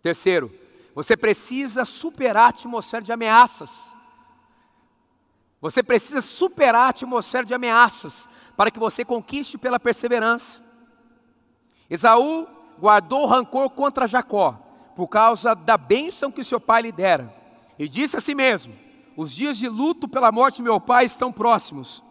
Terceiro, 0.01 0.49
você 0.99 1.15
precisa 1.15 1.85
superar 1.85 2.47
a 2.47 2.49
atmosfera 2.49 3.01
de 3.01 3.13
ameaças. 3.13 3.95
Você 5.61 5.81
precisa 5.81 6.21
superar 6.21 6.87
a 6.87 6.89
atmosfera 6.89 7.45
de 7.45 7.53
ameaças 7.53 8.27
para 8.57 8.69
que 8.69 8.77
você 8.77 9.05
conquiste 9.05 9.57
pela 9.57 9.79
perseverança. 9.79 10.61
Esaú 11.89 12.45
guardou 12.77 13.25
rancor 13.25 13.69
contra 13.69 14.09
Jacó 14.09 14.59
por 14.93 15.07
causa 15.07 15.55
da 15.55 15.77
bênção 15.77 16.29
que 16.29 16.43
seu 16.43 16.59
pai 16.59 16.81
lhe 16.81 16.91
dera 16.91 17.33
e 17.79 17.87
disse 17.87 18.17
a 18.17 18.21
si 18.21 18.35
mesmo: 18.35 18.77
Os 19.15 19.33
dias 19.33 19.57
de 19.57 19.69
luto 19.69 20.05
pela 20.05 20.33
morte 20.33 20.57
de 20.57 20.63
meu 20.63 20.81
pai 20.81 21.05
estão 21.05 21.31
próximos. 21.31 22.03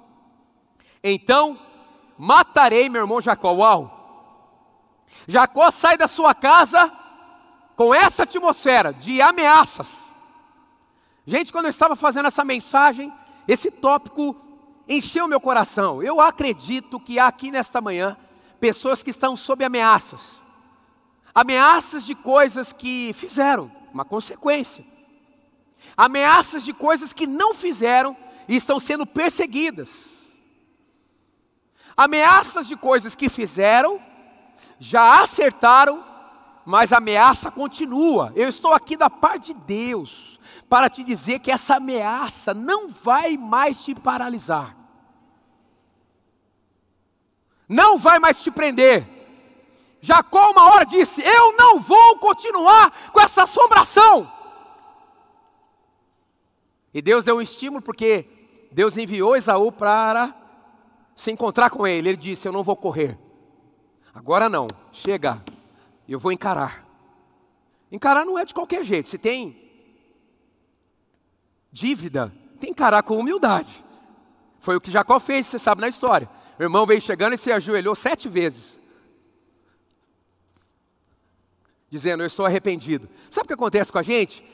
Então 1.05 1.61
matarei 2.17 2.89
meu 2.89 3.03
irmão 3.03 3.21
Jacó. 3.21 3.53
Uau! 3.53 5.05
Jacó 5.27 5.71
sai 5.71 5.99
da 5.99 6.09
sua 6.09 6.35
casa 6.35 6.91
com 7.79 7.95
essa 7.95 8.25
atmosfera 8.25 8.93
de 8.93 9.23
ameaças. 9.23 9.89
Gente, 11.25 11.51
quando 11.51 11.65
eu 11.65 11.71
estava 11.71 11.97
fazendo 11.97 12.27
essa 12.27 12.45
mensagem, 12.45 13.11
esse 13.47 13.71
tópico 13.71 14.37
encheu 14.87 15.27
meu 15.27 15.41
coração. 15.41 16.03
Eu 16.03 16.21
acredito 16.21 17.01
que 17.01 17.19
há 17.19 17.27
aqui 17.27 17.51
nesta 17.51 17.81
manhã 17.81 18.15
pessoas 18.61 19.03
que 19.03 19.11
estão 19.11 19.35
sob 19.35 19.65
ameaças. 19.65 20.43
Ameaças 21.35 22.05
de 22.05 22.15
coisas 22.15 22.71
que 22.71 23.15
fizeram, 23.15 23.73
uma 23.95 24.05
consequência 24.05 24.85
ameaças 25.97 26.65
de 26.65 26.73
coisas 26.73 27.13
que 27.13 27.27
não 27.27 27.55
fizeram 27.55 28.17
e 28.49 28.57
estão 28.57 28.79
sendo 28.81 29.07
perseguidas. 29.07 30.07
Ameaças 31.97 32.69
de 32.69 32.77
coisas 32.77 33.15
que 33.15 33.29
fizeram, 33.29 34.01
já 34.79 35.21
acertaram, 35.21 36.05
mas 36.69 36.93
a 36.93 36.99
ameaça 36.99 37.51
continua. 37.51 38.31
Eu 38.37 38.47
estou 38.47 38.75
aqui 38.75 38.95
da 38.95 39.09
parte 39.09 39.55
de 39.55 39.61
Deus 39.61 40.39
para 40.69 40.91
te 40.91 41.03
dizer 41.03 41.39
que 41.39 41.51
essa 41.51 41.77
ameaça 41.77 42.53
não 42.53 42.91
vai 42.91 43.39
mais 43.39 43.83
te 43.83 43.95
paralisar. 43.95 44.77
Não 47.67 47.97
vai 47.97 48.19
mais 48.19 48.43
te 48.43 48.51
prender. 48.51 49.09
Jacó 50.03 50.51
uma 50.51 50.71
hora 50.71 50.85
disse: 50.85 51.23
Eu 51.23 51.57
não 51.57 51.81
vou 51.81 52.19
continuar 52.19 52.93
com 53.13 53.21
essa 53.21 53.45
assombração. 53.45 54.31
E 56.93 57.01
Deus 57.01 57.25
deu 57.25 57.39
um 57.39 57.41
estímulo 57.41 57.81
porque 57.81 58.27
Deus 58.71 58.99
enviou 58.99 59.37
Esaú 59.37 59.73
para 59.73 60.35
se 61.17 61.31
encontrar 61.31 61.71
com 61.71 61.87
ele. 61.87 62.11
Ele 62.11 62.19
disse: 62.19 62.47
Eu 62.47 62.53
não 62.53 62.63
vou 62.63 62.77
correr. 62.77 63.19
Agora 64.13 64.51
não, 64.51 64.69
chega, 64.93 65.43
eu 66.13 66.19
vou 66.19 66.33
encarar. 66.33 66.87
Encarar 67.91 68.25
não 68.25 68.39
é 68.39 68.45
de 68.45 68.55
qualquer 68.55 68.85
jeito. 68.85 69.09
Se 69.09 69.19
tem 69.19 69.69
dívida, 71.71 72.33
tem 72.59 72.69
que 72.69 72.71
encarar 72.71 73.03
com 73.03 73.19
humildade. 73.19 73.85
Foi 74.59 74.77
o 74.77 74.81
que 74.81 74.91
Jacó 74.91 75.21
fez, 75.21 75.47
você 75.47 75.59
sabe 75.59 75.81
na 75.81 75.89
história. 75.89 76.29
O 76.59 76.63
irmão 76.63 76.87
veio 76.87 77.01
chegando 77.01 77.35
e 77.35 77.39
se 77.39 77.53
ajoelhou 77.53 77.95
sete 77.95 78.29
vezes. 78.29 78.81
Dizendo, 81.89 82.23
eu 82.23 82.27
estou 82.27 82.45
arrependido. 82.45 83.09
Sabe 83.31 83.45
o 83.45 83.49
que 83.49 83.55
acontece 83.55 83.93
com 83.93 83.99
a 83.99 84.03
gente? 84.03 84.45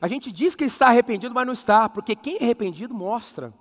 A 0.00 0.06
gente 0.06 0.30
diz 0.30 0.54
que 0.54 0.64
está 0.64 0.88
arrependido, 0.88 1.34
mas 1.34 1.46
não 1.46 1.54
está, 1.54 1.88
porque 1.88 2.14
quem 2.14 2.36
é 2.36 2.44
arrependido 2.44 2.94
mostra. 2.94 3.52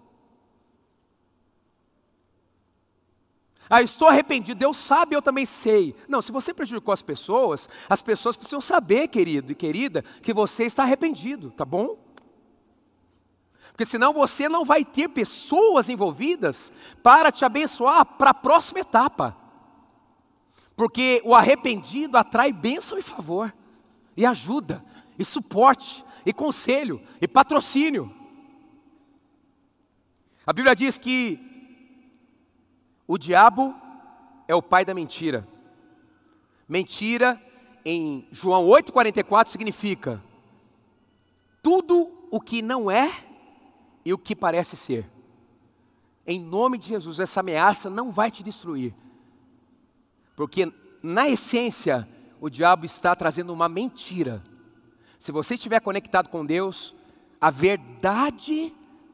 Ah, 3.70 3.82
estou 3.82 4.08
arrependido, 4.08 4.60
Deus 4.60 4.78
sabe, 4.78 5.16
eu 5.16 5.22
também 5.22 5.46
sei. 5.46 5.96
Não, 6.08 6.22
se 6.22 6.32
você 6.32 6.54
prejudicou 6.54 6.94
as 6.94 7.02
pessoas, 7.02 7.70
as 7.90 8.02
pessoas 8.02 8.36
precisam 8.36 8.62
saber, 8.62 9.08
querido 9.08 9.52
e 9.52 9.56
querida, 9.56 10.04
que 10.22 10.34
você 10.34 10.66
está 10.66 10.84
arrependido, 10.84 11.52
tá 11.52 11.66
bom? 11.66 11.98
Porque 13.72 13.86
senão 13.86 14.14
você 14.14 14.48
não 14.48 14.64
vai 14.64 14.86
ter 14.86 15.08
pessoas 15.08 15.90
envolvidas 15.90 16.72
para 17.02 17.32
te 17.32 17.44
abençoar 17.44 18.06
para 18.06 18.30
a 18.30 18.34
próxima 18.34 18.82
etapa. 18.82 19.36
Porque 20.76 21.22
o 21.24 21.34
arrependido 21.34 22.18
atrai 22.18 22.52
bênção 22.52 22.98
e 22.98 23.02
favor, 23.02 23.54
e 24.16 24.26
ajuda, 24.26 24.84
e 25.18 25.26
suporte, 25.26 26.06
e 26.26 26.32
conselho, 26.32 27.02
e 27.20 27.28
patrocínio. 27.28 28.14
A 30.46 30.54
Bíblia 30.54 30.76
diz 30.76 30.98
que 30.98 31.53
o 33.08 33.18
diabo 33.18 33.76
é 34.48 34.56
o 34.56 34.62
pai 34.62 34.86
da 34.86 34.94
mentira. 34.94 35.48
Mentira 36.68 37.42
em 37.86 38.28
João 38.32 38.66
8,44 38.68 39.48
significa 39.48 40.24
tudo 41.62 42.10
o 42.32 42.40
que 42.40 42.62
não 42.62 42.90
é 42.90 43.10
e 44.06 44.14
o 44.14 44.18
que 44.18 44.36
parece 44.36 44.76
ser. 44.76 45.10
Em 46.26 46.40
nome 46.40 46.78
de 46.78 46.88
Jesus, 46.88 47.20
essa 47.20 47.42
ameaça 47.42 47.90
não 47.90 48.12
vai 48.12 48.32
te 48.32 48.44
destruir. 48.44 48.94
Porque, 50.36 50.72
na 51.02 51.28
essência, 51.28 52.08
o 52.40 52.50
diabo 52.50 52.86
está 52.86 53.16
trazendo 53.16 53.54
uma 53.54 53.68
mentira. 53.68 54.42
Se 55.20 55.32
você 55.32 55.56
estiver 55.56 55.80
conectado 55.80 56.30
com 56.30 56.46
Deus, 56.46 56.96
a 57.40 57.50
verdade 57.50 58.74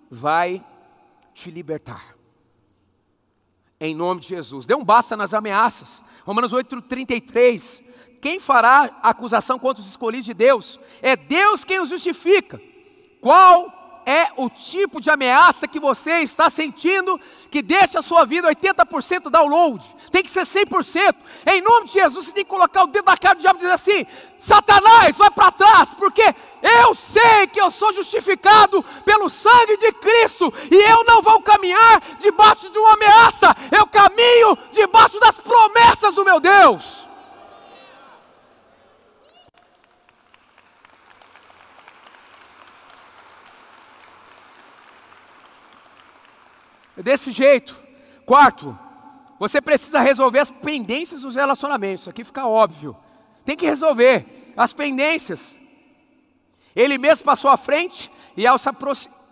vai 0.09 0.65
te 1.33 1.51
libertar. 1.51 2.18
Em 3.79 3.95
nome 3.95 4.21
de 4.21 4.27
Jesus. 4.27 4.65
Dê 4.65 4.75
um 4.75 4.83
basta 4.83 5.15
nas 5.15 5.33
ameaças. 5.33 6.03
Romanos 6.25 6.51
8, 6.51 6.81
33. 6.81 7.81
Quem 8.21 8.39
fará 8.39 8.99
acusação 9.01 9.57
contra 9.57 9.81
os 9.81 9.89
escolhidos 9.89 10.25
de 10.25 10.33
Deus? 10.33 10.79
É 11.01 11.15
Deus 11.15 11.63
quem 11.63 11.79
os 11.79 11.89
justifica. 11.89 12.61
Qual 13.21 13.78
é 14.09 14.31
o 14.35 14.49
tipo 14.49 14.99
de 14.99 15.11
ameaça 15.11 15.67
que 15.67 15.79
você 15.79 16.21
está 16.21 16.49
sentindo 16.49 17.21
que 17.51 17.61
deixa 17.61 17.99
a 17.99 18.01
sua 18.01 18.25
vida 18.25 18.49
80% 18.49 19.29
download. 19.29 19.85
Tem 20.11 20.23
que 20.23 20.31
ser 20.31 20.47
100%. 20.47 21.13
Em 21.45 21.61
nome 21.61 21.85
de 21.85 21.93
Jesus, 21.93 22.25
você 22.25 22.31
tem 22.31 22.43
que 22.43 22.49
colocar 22.49 22.85
o 22.85 22.87
dedo 22.87 23.05
na 23.05 23.15
cara 23.15 23.35
do 23.35 23.41
diabo 23.41 23.59
e 23.59 23.61
dizer 23.61 23.73
assim: 23.73 24.07
Satanás, 24.39 25.15
vai 25.15 25.29
para 25.29 25.51
trás, 25.51 25.93
porque 25.93 26.23
eu 26.81 26.95
sei 26.95 27.45
que 27.53 27.61
eu 27.61 27.69
sou 27.69 27.93
justificado 27.93 28.83
pelo 29.05 29.29
sangue 29.29 29.77
de 29.77 29.91
Cristo 29.91 30.51
e 30.71 30.75
eu 30.75 31.03
não 31.03 31.21
vou 31.21 31.39
caminhar 31.41 32.01
debaixo 32.17 32.67
de 32.67 32.79
uma 32.79 32.93
ameaça, 32.93 33.55
eu 33.71 33.85
caminho 33.85 34.57
debaixo 34.71 35.19
das 35.19 35.37
promessas 35.37 36.15
do 36.15 36.25
meu 36.25 36.39
Deus. 36.39 37.08
Desse 47.03 47.31
jeito. 47.31 47.75
Quarto, 48.25 48.77
você 49.39 49.61
precisa 49.61 49.99
resolver 49.99 50.39
as 50.39 50.51
pendências 50.51 51.21
dos 51.21 51.35
relacionamentos. 51.35 52.01
Isso 52.01 52.09
aqui 52.09 52.23
fica 52.23 52.45
óbvio. 52.45 52.95
Tem 53.45 53.55
que 53.55 53.65
resolver 53.65 54.53
as 54.55 54.73
pendências. 54.73 55.55
Ele 56.75 56.97
mesmo 56.97 57.23
passou 57.23 57.49
à 57.49 57.57
frente 57.57 58.11
e 58.35 58.45
ao 58.45 58.57
se 58.57 58.69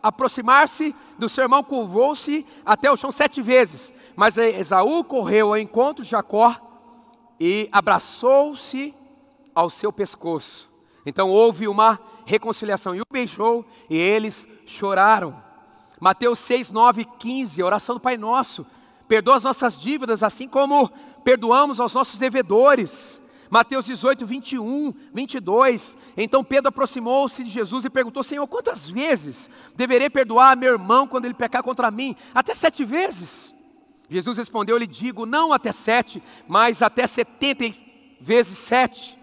aproximar-se 0.02 0.96
do 1.18 1.28
seu 1.28 1.44
irmão, 1.44 1.64
curvou-se 1.64 2.46
até 2.66 2.92
o 2.92 2.96
chão 2.96 3.12
sete 3.12 3.42
vezes. 3.42 3.92
Mas 4.16 4.38
Esaú 4.38 5.04
correu 5.04 5.50
ao 5.50 5.58
encontro 5.58 6.04
de 6.04 6.10
Jacó 6.10 6.56
e 7.40 7.70
abraçou-se 7.72 8.94
ao 9.54 9.70
seu 9.70 9.92
pescoço. 9.92 10.72
Então 11.06 11.30
houve 11.30 11.68
uma 11.68 12.00
reconciliação 12.26 12.96
e 12.96 13.02
o 13.02 13.06
beijou 13.12 13.66
e 13.90 13.98
eles 13.98 14.48
choraram. 14.66 15.47
Mateus 16.00 16.40
6, 16.40 16.72
9 16.72 17.02
e 17.02 17.06
15, 17.06 17.64
oração 17.64 17.96
do 17.96 18.02
Pai 18.02 18.18
Nosso. 18.18 18.66
Perdoa 19.08 19.38
as 19.38 19.44
nossas 19.44 19.80
dívidas, 19.80 20.22
assim 20.22 20.48
como 20.48 20.92
perdoamos 21.24 21.80
aos 21.80 21.94
nossos 21.94 22.20
devedores. 22.20 23.22
Mateus 23.50 23.86
18, 23.86 24.26
21, 24.26 24.94
22. 25.14 25.96
Então 26.16 26.44
Pedro 26.44 26.70
aproximou-se 26.70 27.44
de 27.44 27.50
Jesus 27.50 27.86
e 27.86 27.90
perguntou: 27.90 28.24
Senhor, 28.24 28.46
quantas 28.48 28.88
vezes 28.90 29.50
deverei 29.76 30.10
perdoar 30.10 30.58
meu 30.58 30.74
irmão 30.74 31.08
quando 31.08 31.26
ele 31.26 31.34
pecar 31.34 31.64
contra 31.64 31.90
mim? 31.90 32.16
Até 32.34 32.54
sete 32.54 32.84
vezes. 32.84 33.56
Jesus 34.10 34.38
respondeu: 34.38 34.76
Eu 34.76 34.80
lhe 34.80 34.88
digo, 34.88 35.26
não 35.26 35.54
até 35.54 35.72
sete, 35.72 36.22
mas 36.48 36.82
até 36.82 37.08
setenta 37.08 37.66
vezes 38.20 38.58
sete. 38.58 39.18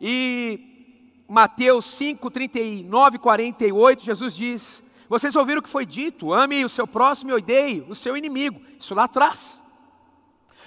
E 0.00 1.24
Mateus 1.28 1.84
5, 1.84 2.30
39 2.30 3.16
e 3.16 3.18
48, 3.18 4.04
Jesus 4.04 4.34
diz: 4.34 4.81
vocês 5.12 5.36
ouviram 5.36 5.58
o 5.58 5.62
que 5.62 5.68
foi 5.68 5.84
dito: 5.84 6.32
ame 6.32 6.64
o 6.64 6.70
seu 6.70 6.86
próximo 6.86 7.32
e 7.32 7.34
odeie 7.34 7.84
o 7.86 7.94
seu 7.94 8.16
inimigo. 8.16 8.62
Isso 8.80 8.94
lá 8.94 9.04
atrás. 9.04 9.62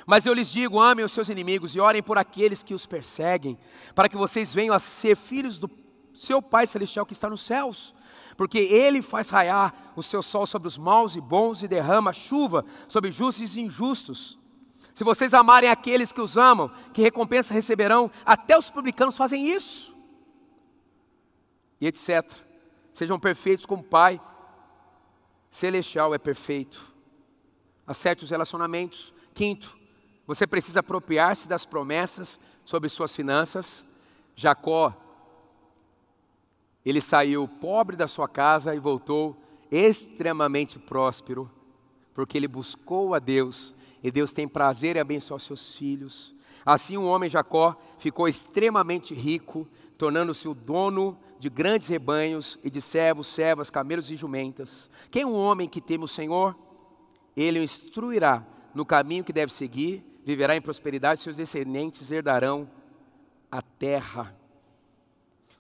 Mas 0.06 0.28
eu 0.28 0.36
lhes 0.36 0.52
digo: 0.52 0.80
amem 0.80 1.04
os 1.04 1.12
seus 1.12 1.30
inimigos 1.30 1.74
e 1.74 1.80
orem 1.80 2.04
por 2.04 2.16
aqueles 2.16 2.62
que 2.62 2.76
os 2.76 2.86
perseguem, 2.86 3.58
para 3.96 4.08
que 4.08 4.16
vocês 4.16 4.54
venham 4.54 4.76
a 4.76 4.78
ser 4.78 5.18
filhos 5.18 5.58
do 5.58 5.68
seu 6.14 6.44
Pai 6.44 6.68
Celestial 6.68 7.08
que 7.08 7.14
está 7.14 7.28
nos 7.28 7.42
céus. 7.42 7.96
Porque 8.38 8.60
Ele 8.60 9.02
faz 9.02 9.32
raiar 9.32 9.74
o 9.96 10.04
seu 10.04 10.22
sol 10.22 10.46
sobre 10.46 10.68
os 10.68 10.78
maus 10.78 11.16
e 11.16 11.22
bons 11.22 11.64
e 11.64 11.68
derrama 11.68 12.14
chuva 12.14 12.64
sobre 12.88 13.12
justos 13.12 13.56
e 13.56 13.62
injustos. 13.62 14.38
Se 14.94 15.04
vocês 15.04 15.34
amarem 15.34 15.72
aqueles 15.72 16.12
que 16.12 16.22
os 16.22 16.38
amam, 16.38 16.70
que 16.94 17.02
recompensa 17.02 17.52
receberão? 17.52 18.12
Até 18.24 18.56
os 18.56 18.70
publicanos 18.70 19.18
fazem 19.18 19.50
isso. 19.50 19.98
E 21.82 21.88
etc. 21.88 22.32
Sejam 22.94 23.20
perfeitos 23.20 23.66
como 23.66 23.84
Pai 23.84 24.22
celestial 25.56 26.14
é 26.14 26.18
perfeito. 26.18 26.94
Acerte 27.88 28.26
os 28.26 28.30
relacionamentos. 28.30 29.14
Quinto, 29.34 29.78
você 30.28 30.46
precisa 30.46 30.82
apropriar-se 30.82 31.48
das 31.48 31.66
promessas 31.66 32.40
sobre 32.66 32.90
suas 32.90 33.16
finanças. 33.16 33.84
Jacó, 34.36 34.94
ele 36.86 37.00
saiu 37.00 37.48
pobre 37.48 37.96
da 37.96 38.08
sua 38.08 38.28
casa 38.28 38.76
e 38.76 38.80
voltou 38.80 39.42
extremamente 39.72 40.78
próspero, 40.78 41.50
porque 42.14 42.38
ele 42.38 42.48
buscou 42.48 43.14
a 43.14 43.20
Deus 43.20 43.74
e 44.04 44.12
Deus 44.12 44.34
tem 44.34 44.48
prazer 44.48 44.98
em 44.98 45.00
abençoar 45.00 45.40
seus 45.40 45.78
filhos. 45.78 46.36
Assim, 46.66 46.98
o 46.98 47.06
homem 47.06 47.30
Jacó 47.30 47.80
ficou 47.98 48.28
extremamente 48.28 49.14
rico, 49.14 49.68
tornando-se 49.98 50.48
o 50.48 50.54
dono 50.54 51.18
de 51.40 51.50
grandes 51.50 51.88
rebanhos 51.88 52.58
e 52.64 52.70
de 52.70 52.82
servos, 52.82 53.28
servas, 53.28 53.70
camelos 53.70 54.10
e 54.12 54.16
jumentas. 54.16 54.90
Quem 55.12 55.24
é 55.24 55.26
um 55.26 55.36
homem 55.36 55.68
que 55.68 55.82
teme 55.82 56.04
o 56.04 56.08
Senhor? 56.08 56.58
Ele 57.36 57.60
o 57.60 57.64
instruirá 57.64 58.46
no 58.74 58.86
caminho 58.86 59.24
que 59.24 59.34
deve 59.34 59.52
seguir, 59.54 60.04
viverá 60.26 60.56
em 60.56 60.62
prosperidade, 60.62 61.20
seus 61.20 61.36
descendentes 61.36 62.12
herdarão 62.12 62.70
a 63.52 63.62
terra. 63.62 64.36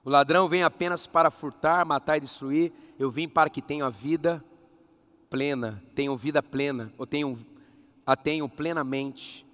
O 0.03 0.09
ladrão 0.09 0.47
vem 0.47 0.63
apenas 0.63 1.07
para 1.07 1.31
furtar, 1.31 1.85
matar 1.85 2.17
e 2.17 2.21
destruir. 2.21 2.71
Eu 2.99 3.09
vim 3.09 3.27
para 3.27 3.49
que 3.49 3.61
tenham 3.61 3.87
a 3.87 3.89
vida 3.89 4.43
plena, 5.29 5.83
tenham 5.95 6.15
vida 6.15 6.43
plena, 6.43 6.93
ou 6.97 7.07
tenham, 7.07 7.37
a 8.05 8.15
tenham 8.15 8.47
plenamente. 8.47 9.45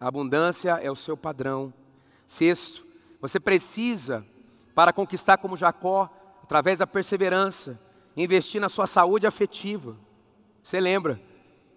A 0.00 0.08
abundância 0.08 0.78
é 0.82 0.90
o 0.90 0.96
seu 0.96 1.16
padrão. 1.16 1.72
Sexto, 2.26 2.86
você 3.22 3.38
precisa 3.38 4.26
para 4.74 4.92
conquistar 4.92 5.38
como 5.38 5.56
Jacó, 5.56 6.10
através 6.42 6.80
da 6.80 6.88
perseverança, 6.88 7.80
investir 8.16 8.60
na 8.60 8.68
sua 8.68 8.88
saúde 8.88 9.28
afetiva. 9.28 9.96
Você 10.60 10.80
lembra 10.80 11.22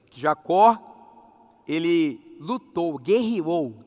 que 0.10 0.20
Jacó, 0.20 1.62
ele 1.68 2.36
lutou, 2.39 2.98
guerreou 2.98 3.78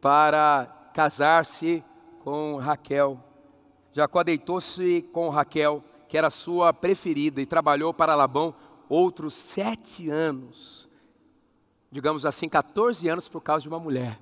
para 0.00 0.90
casar-se 0.94 1.82
com 2.20 2.58
Raquel. 2.58 3.18
Jacó 3.92 4.22
deitou-se 4.22 5.02
com 5.12 5.28
Raquel, 5.30 5.82
que 6.08 6.16
era 6.16 6.30
sua 6.30 6.72
preferida, 6.72 7.40
e 7.40 7.46
trabalhou 7.46 7.92
para 7.92 8.14
Labão 8.14 8.54
outros 8.88 9.34
sete 9.34 10.08
anos, 10.08 10.88
digamos 11.90 12.24
assim, 12.24 12.48
14 12.48 13.08
anos 13.08 13.28
por 13.28 13.40
causa 13.40 13.62
de 13.62 13.68
uma 13.68 13.80
mulher. 13.80 14.20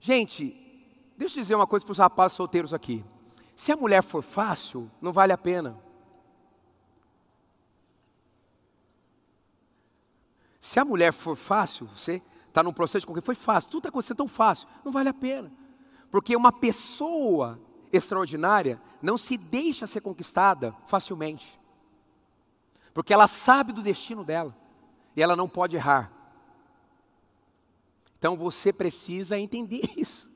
Gente, 0.00 0.63
deixa 1.16 1.38
eu 1.38 1.42
dizer 1.42 1.54
uma 1.54 1.66
coisa 1.66 1.84
para 1.84 1.92
os 1.92 1.98
rapazes 1.98 2.36
solteiros 2.36 2.72
aqui. 2.72 3.04
Se 3.56 3.70
a 3.72 3.76
mulher 3.76 4.02
for 4.02 4.22
fácil, 4.22 4.90
não 5.00 5.12
vale 5.12 5.32
a 5.32 5.38
pena. 5.38 5.78
Se 10.60 10.80
a 10.80 10.84
mulher 10.84 11.12
for 11.12 11.36
fácil, 11.36 11.86
você 11.86 12.22
está 12.48 12.62
num 12.62 12.72
processo 12.72 13.00
de 13.00 13.06
conquista, 13.06 13.26
foi 13.26 13.34
fácil, 13.34 13.70
tudo 13.70 13.80
está 13.80 13.88
acontecendo 13.90 14.16
tão 14.16 14.28
fácil, 14.28 14.66
não 14.84 14.90
vale 14.90 15.08
a 15.08 15.14
pena. 15.14 15.52
Porque 16.10 16.34
uma 16.34 16.50
pessoa 16.50 17.60
extraordinária 17.92 18.80
não 19.02 19.18
se 19.18 19.36
deixa 19.36 19.86
ser 19.86 20.00
conquistada 20.00 20.74
facilmente. 20.86 21.60
Porque 22.94 23.12
ela 23.12 23.28
sabe 23.28 23.72
do 23.72 23.82
destino 23.82 24.24
dela 24.24 24.56
e 25.14 25.22
ela 25.22 25.36
não 25.36 25.48
pode 25.48 25.76
errar. 25.76 26.10
Então 28.18 28.36
você 28.36 28.72
precisa 28.72 29.38
entender 29.38 29.82
isso. 29.98 30.33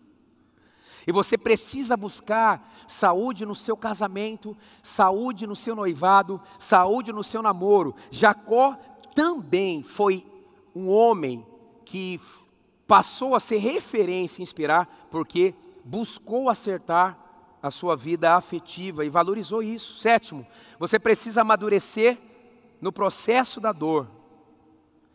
E 1.09 1.13
você 1.13 1.39
precisa 1.39 1.97
buscar 1.97 2.71
saúde 2.87 3.47
no 3.47 3.55
seu 3.55 3.75
casamento, 3.79 4.55
saúde 4.83 5.47
no 5.47 5.57
seu 5.57 5.75
noivado, 5.75 6.39
saúde 6.59 7.15
no 7.15 7.25
seu 7.25 7.41
namoro. 7.41 7.95
Jacó 8.11 8.77
também 9.15 9.83
foi 9.83 10.27
um 10.77 10.91
homem 10.91 11.47
que 11.83 12.21
passou 12.87 13.35
a 13.35 13.41
ser 13.41 13.57
referência 13.57 14.43
e 14.43 14.45
inspirar, 14.45 14.87
porque 15.11 15.55
buscou 15.83 16.51
acertar 16.51 17.19
a 17.63 17.71
sua 17.71 17.97
vida 17.97 18.37
afetiva 18.37 19.03
e 19.03 19.09
valorizou 19.09 19.63
isso. 19.63 19.99
Sétimo, 19.99 20.47
você 20.79 20.99
precisa 20.99 21.41
amadurecer 21.41 22.19
no 22.83 22.93
processo 22.93 23.63
da 23.63 23.73
dor. 23.73 24.11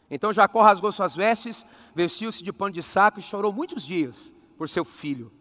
Então 0.09 0.33
Jacó 0.33 0.63
rasgou 0.63 0.91
suas 0.91 1.15
vestes, 1.15 1.63
vestiu-se 1.93 2.43
de 2.43 2.51
pano 2.51 2.73
de 2.73 2.81
saco 2.81 3.19
e 3.19 3.21
chorou 3.21 3.53
muitos 3.53 3.85
dias 3.85 4.33
por 4.57 4.67
seu 4.67 4.83
filho 4.83 5.31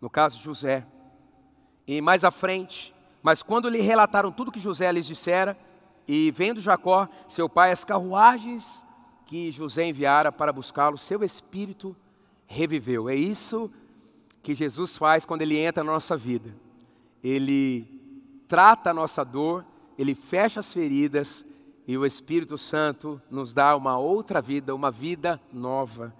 no 0.00 0.08
caso 0.08 0.38
de 0.38 0.44
José. 0.44 0.86
E 1.86 2.00
mais 2.00 2.24
à 2.24 2.30
frente, 2.30 2.94
mas 3.22 3.42
quando 3.42 3.68
lhe 3.68 3.80
relataram 3.80 4.32
tudo 4.32 4.52
que 4.52 4.60
José 4.60 4.90
lhes 4.90 5.06
dissera, 5.06 5.56
e 6.06 6.30
vendo 6.30 6.60
Jacó, 6.60 7.08
seu 7.28 7.48
pai, 7.48 7.70
as 7.70 7.84
carruagens 7.84 8.84
que 9.26 9.50
José 9.50 9.86
enviara 9.86 10.32
para 10.32 10.52
buscá-lo, 10.52 10.98
seu 10.98 11.22
espírito 11.22 11.96
reviveu. 12.46 13.08
É 13.08 13.14
isso 13.14 13.70
que 14.42 14.54
Jesus 14.54 14.96
faz 14.96 15.24
quando 15.24 15.42
ele 15.42 15.56
entra 15.58 15.84
na 15.84 15.92
nossa 15.92 16.16
vida. 16.16 16.54
Ele 17.22 17.86
trata 18.48 18.90
a 18.90 18.94
nossa 18.94 19.24
dor, 19.24 19.64
ele 19.96 20.14
fecha 20.14 20.58
as 20.58 20.72
feridas 20.72 21.46
e 21.86 21.96
o 21.96 22.06
Espírito 22.06 22.56
Santo 22.56 23.20
nos 23.30 23.52
dá 23.52 23.76
uma 23.76 23.98
outra 23.98 24.40
vida, 24.40 24.74
uma 24.74 24.90
vida 24.90 25.40
nova. 25.52 26.14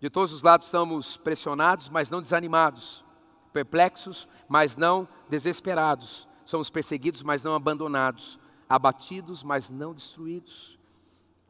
De 0.00 0.08
todos 0.08 0.32
os 0.32 0.42
lados 0.42 0.66
estamos 0.66 1.18
pressionados, 1.18 1.90
mas 1.90 2.08
não 2.08 2.20
desanimados, 2.20 3.04
perplexos, 3.52 4.26
mas 4.48 4.74
não 4.74 5.06
desesperados. 5.28 6.26
Somos 6.42 6.70
perseguidos, 6.70 7.22
mas 7.22 7.44
não 7.44 7.54
abandonados, 7.54 8.40
abatidos, 8.66 9.42
mas 9.42 9.68
não 9.68 9.92
destruídos. 9.92 10.78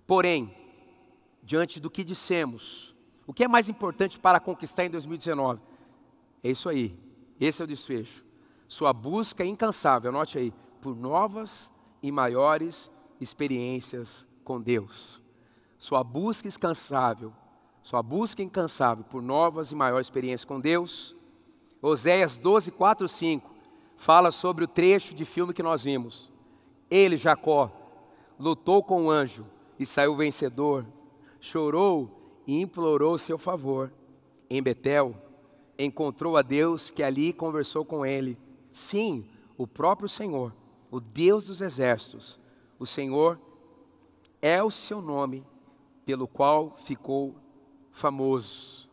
Porém, 0.05 0.53
diante 1.45 1.79
do 1.79 1.89
que 1.89 2.03
dissemos, 2.03 2.93
o 3.25 3.33
que 3.33 3.45
é 3.45 3.49
mais 3.49 3.69
importante 3.69 4.19
para 4.19 4.41
conquistar 4.41 4.85
em 4.85 4.91
2019? 4.91 5.61
É 6.43 6.51
isso 6.51 6.69
aí, 6.69 6.99
esse 7.39 7.63
é 7.63 7.65
o 7.65 7.69
desfecho. 7.69 8.25
Sua 8.67 8.93
busca 8.93 9.45
incansável, 9.45 10.11
anote 10.11 10.39
aí, 10.39 10.53
por 10.81 10.97
novas 10.97 11.71
e 12.03 12.11
maiores 12.11 12.91
experiências 13.21 14.27
com 14.43 14.61
Deus. 14.61 15.23
Sua 15.79 16.03
busca 16.03 16.49
incansável 16.49 17.33
sua 17.83 18.03
busca 18.03 18.43
incansável 18.43 19.05
por 19.05 19.23
novas 19.23 19.73
e 19.73 19.75
maiores 19.75 20.07
experiências 20.07 20.45
com 20.45 20.61
Deus. 20.61 21.17
Oséias 21.83 22.37
12, 22.37 22.71
4, 22.71 23.09
5 23.09 23.51
fala 23.97 24.31
sobre 24.31 24.65
o 24.65 24.69
trecho 24.69 25.15
de 25.15 25.25
filme 25.25 25.53
que 25.53 25.63
nós 25.63 25.85
vimos. 25.85 26.31
Ele, 26.91 27.17
Jacó, 27.17 27.71
lutou 28.39 28.83
com 28.83 29.07
o 29.07 29.11
anjo 29.11 29.47
e 29.79 29.85
saiu 29.85 30.17
vencedor, 30.17 30.87
chorou 31.39 32.43
e 32.47 32.61
implorou 32.61 33.19
seu 33.19 33.39
favor. 33.39 33.93
Em 34.49 34.63
Betel, 34.63 35.15
encontrou 35.79 36.37
a 36.37 36.43
Deus 36.43 36.91
que 36.91 37.03
ali 37.03 37.33
conversou 37.33 37.85
com 37.85 38.05
ele. 38.05 38.39
Sim, 38.71 39.25
o 39.57 39.67
próprio 39.67 40.09
Senhor, 40.09 40.55
o 40.91 40.99
Deus 40.99 41.47
dos 41.47 41.61
exércitos. 41.61 42.41
O 42.79 42.87
Senhor 42.87 43.39
é 44.41 44.63
o 44.63 44.71
seu 44.71 45.03
nome, 45.03 45.45
pelo 46.05 46.27
qual 46.27 46.75
ficou 46.77 47.35
famoso. 47.91 48.89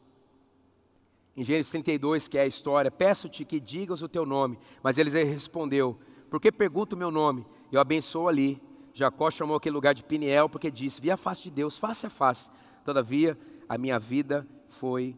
Em 1.36 1.44
Gênesis 1.44 1.72
32, 1.72 2.28
que 2.28 2.38
é 2.38 2.42
a 2.42 2.48
história, 2.48 2.90
peço-te 2.90 3.46
que 3.46 3.60
digas 3.60 4.02
o 4.02 4.10
teu 4.10 4.26
nome. 4.26 4.58
Mas 4.82 4.98
ele 4.98 5.12
respondeu, 5.24 5.98
por 6.30 6.42
que 6.42 6.52
pergunta 6.52 6.96
o 6.96 6.98
meu 6.98 7.12
nome? 7.12 7.46
Eu 7.72 7.80
abençoo 7.80 8.28
ali. 8.28 8.62
Jacó 8.94 9.30
chamou 9.30 9.56
aquele 9.56 9.76
lugar 9.76 9.94
de 9.94 10.04
Piniel, 10.04 10.50
porque 10.50 10.72
disse, 10.72 11.00
vi 11.00 11.12
a 11.12 11.18
face 11.18 11.44
de 11.44 11.52
Deus, 11.52 11.78
face 11.78 12.08
a 12.08 12.10
face. 12.10 12.50
Todavia, 12.84 13.38
a 13.70 13.78
minha 13.78 14.00
vida 14.00 14.48
foi 14.68 15.16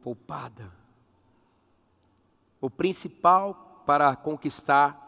poupada. 0.00 0.72
O 2.60 2.70
principal 2.70 3.82
para 3.84 4.14
conquistar, 4.14 5.02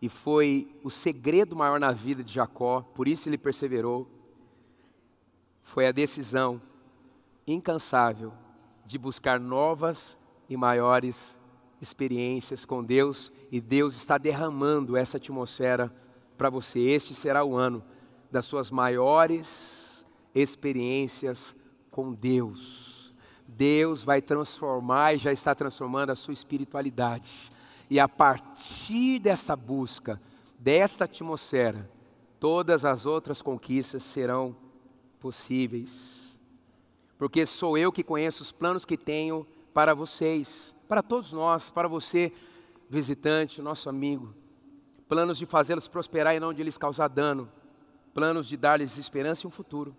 e 0.00 0.08
foi 0.08 0.74
o 0.82 0.90
segredo 0.90 1.54
maior 1.54 1.78
na 1.78 1.92
vida 1.92 2.24
de 2.24 2.32
Jacó, 2.32 2.80
por 2.94 3.06
isso 3.06 3.28
ele 3.28 3.38
perseverou, 3.38 4.08
foi 5.62 5.86
a 5.86 5.92
decisão 5.92 6.60
incansável 7.46 8.32
de 8.84 8.98
buscar 8.98 9.38
novas 9.38 10.16
e 10.48 10.56
maiores 10.56 11.38
experiências 11.80 12.64
com 12.64 12.82
Deus 12.82 13.30
e 13.50 13.60
Deus 13.60 13.94
está 13.94 14.18
derramando 14.18 14.96
essa 14.96 15.18
atmosfera 15.18 15.92
para 16.36 16.50
você. 16.50 16.80
Este 16.80 17.14
será 17.14 17.44
o 17.44 17.56
ano 17.56 17.82
das 18.30 18.44
suas 18.44 18.70
maiores 18.70 20.04
experiências 20.34 21.54
com 21.90 22.12
Deus. 22.12 23.14
Deus 23.46 24.02
vai 24.02 24.20
transformar 24.20 25.14
e 25.14 25.18
já 25.18 25.32
está 25.32 25.54
transformando 25.54 26.10
a 26.10 26.16
sua 26.16 26.34
espiritualidade. 26.34 27.50
E 27.88 28.00
a 28.00 28.08
partir 28.08 29.20
dessa 29.20 29.54
busca, 29.54 30.20
desta 30.58 31.04
atmosfera, 31.04 31.88
todas 32.40 32.84
as 32.84 33.06
outras 33.06 33.40
conquistas 33.40 34.02
serão 34.02 34.56
possíveis 35.20 36.25
porque 37.18 37.46
sou 37.46 37.78
eu 37.78 37.90
que 37.90 38.02
conheço 38.02 38.42
os 38.42 38.52
planos 38.52 38.84
que 38.84 38.96
tenho 38.96 39.46
para 39.72 39.94
vocês, 39.94 40.74
para 40.88 41.02
todos 41.02 41.32
nós, 41.32 41.70
para 41.70 41.88
você, 41.88 42.32
visitante, 42.88 43.62
nosso 43.62 43.88
amigo. 43.88 44.34
Planos 45.08 45.38
de 45.38 45.46
fazê-los 45.46 45.88
prosperar 45.88 46.34
e 46.34 46.40
não 46.40 46.52
de 46.52 46.62
lhes 46.62 46.78
causar 46.78 47.08
dano, 47.08 47.50
planos 48.12 48.48
de 48.48 48.56
dar-lhes 48.56 48.96
esperança 48.98 49.46
e 49.46 49.48
um 49.48 49.50
futuro. 49.50 49.96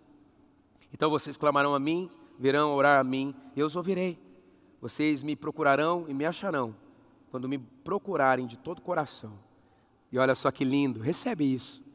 Então 0.93 1.09
vocês 1.09 1.37
clamarão 1.37 1.73
a 1.73 1.79
mim, 1.79 2.09
virão 2.37 2.73
orar 2.73 2.99
a 2.99 3.03
mim, 3.03 3.35
eu 3.55 3.65
os 3.65 3.75
ouvirei. 3.75 4.19
Vocês 4.81 5.23
me 5.23 5.35
procurarão 5.35 6.05
e 6.07 6.13
me 6.13 6.25
acharão, 6.25 6.75
quando 7.31 7.49
me 7.49 7.57
procurarem 7.57 8.45
de 8.45 8.57
todo 8.57 8.79
o 8.79 8.83
coração. 8.83 9.33
E 10.11 10.19
olha 10.19 10.35
só 10.35 10.51
que 10.51 10.63
lindo, 10.63 10.99
recebe 10.99 11.53
isso. 11.53 11.86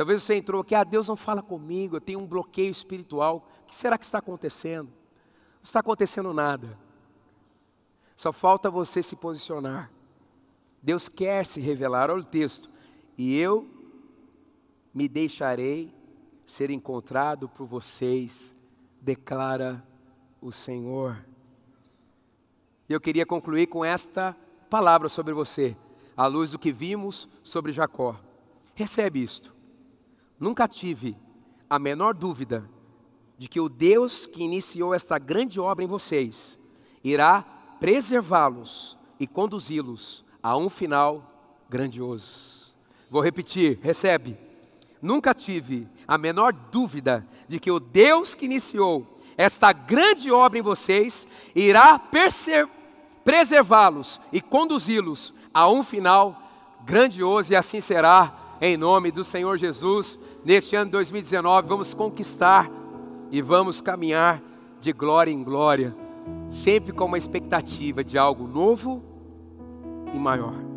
Talvez 0.00 0.22
você 0.22 0.36
entrou 0.36 0.62
aqui, 0.62 0.74
ah, 0.74 0.82
Deus 0.82 1.08
não 1.08 1.14
fala 1.14 1.42
comigo, 1.42 1.94
eu 1.94 2.00
tenho 2.00 2.20
um 2.20 2.26
bloqueio 2.26 2.70
espiritual. 2.70 3.46
O 3.64 3.66
que 3.66 3.76
será 3.76 3.98
que 3.98 4.04
está 4.06 4.16
acontecendo? 4.16 4.86
Não 4.86 5.62
está 5.62 5.80
acontecendo 5.80 6.32
nada. 6.32 6.74
Só 8.16 8.32
falta 8.32 8.70
você 8.70 9.02
se 9.02 9.14
posicionar. 9.14 9.92
Deus 10.82 11.06
quer 11.06 11.44
se 11.44 11.60
revelar, 11.60 12.08
olha 12.08 12.22
o 12.22 12.24
texto. 12.24 12.70
E 13.18 13.38
eu 13.38 13.68
me 14.94 15.06
deixarei 15.06 15.94
ser 16.46 16.70
encontrado 16.70 17.46
por 17.46 17.66
vocês, 17.66 18.56
declara 19.02 19.86
o 20.40 20.50
Senhor. 20.50 21.22
E 22.88 22.94
eu 22.94 23.00
queria 23.02 23.26
concluir 23.26 23.66
com 23.66 23.84
esta 23.84 24.34
palavra 24.70 25.10
sobre 25.10 25.34
você, 25.34 25.76
à 26.16 26.26
luz 26.26 26.52
do 26.52 26.58
que 26.58 26.72
vimos 26.72 27.28
sobre 27.42 27.70
Jacó. 27.70 28.16
Recebe 28.74 29.22
isto. 29.22 29.59
Nunca 30.40 30.66
tive 30.66 31.14
a 31.68 31.78
menor 31.78 32.14
dúvida 32.14 32.66
de 33.36 33.46
que 33.46 33.60
o 33.60 33.68
Deus 33.68 34.26
que 34.26 34.42
iniciou 34.42 34.94
esta 34.94 35.18
grande 35.18 35.60
obra 35.60 35.84
em 35.84 35.88
vocês 35.88 36.58
irá 37.04 37.42
preservá-los 37.78 38.98
e 39.18 39.26
conduzi-los 39.26 40.24
a 40.42 40.56
um 40.56 40.70
final 40.70 41.62
grandioso. 41.68 42.74
Vou 43.10 43.20
repetir, 43.22 43.78
recebe. 43.82 44.38
Nunca 45.02 45.34
tive 45.34 45.86
a 46.08 46.16
menor 46.16 46.52
dúvida 46.52 47.26
de 47.46 47.60
que 47.60 47.70
o 47.70 47.78
Deus 47.78 48.34
que 48.34 48.46
iniciou 48.46 49.18
esta 49.36 49.72
grande 49.72 50.30
obra 50.30 50.58
em 50.58 50.62
vocês 50.62 51.26
irá 51.54 52.00
preservá-los 53.24 54.20
e 54.32 54.40
conduzi-los 54.40 55.34
a 55.52 55.68
um 55.68 55.82
final 55.82 56.36
grandioso 56.84 57.52
e 57.52 57.56
assim 57.56 57.80
será 57.80 58.49
em 58.60 58.76
nome 58.76 59.10
do 59.10 59.24
Senhor 59.24 59.56
Jesus. 59.56 60.18
Neste 60.44 60.76
ano 60.76 60.90
2019, 60.90 61.66
vamos 61.66 61.94
conquistar 61.94 62.70
e 63.30 63.40
vamos 63.40 63.80
caminhar 63.80 64.42
de 64.80 64.92
glória 64.92 65.30
em 65.30 65.42
glória, 65.42 65.96
sempre 66.48 66.92
com 66.92 67.04
uma 67.04 67.18
expectativa 67.18 68.04
de 68.04 68.18
algo 68.18 68.46
novo 68.46 69.02
e 70.12 70.18
maior. 70.18 70.69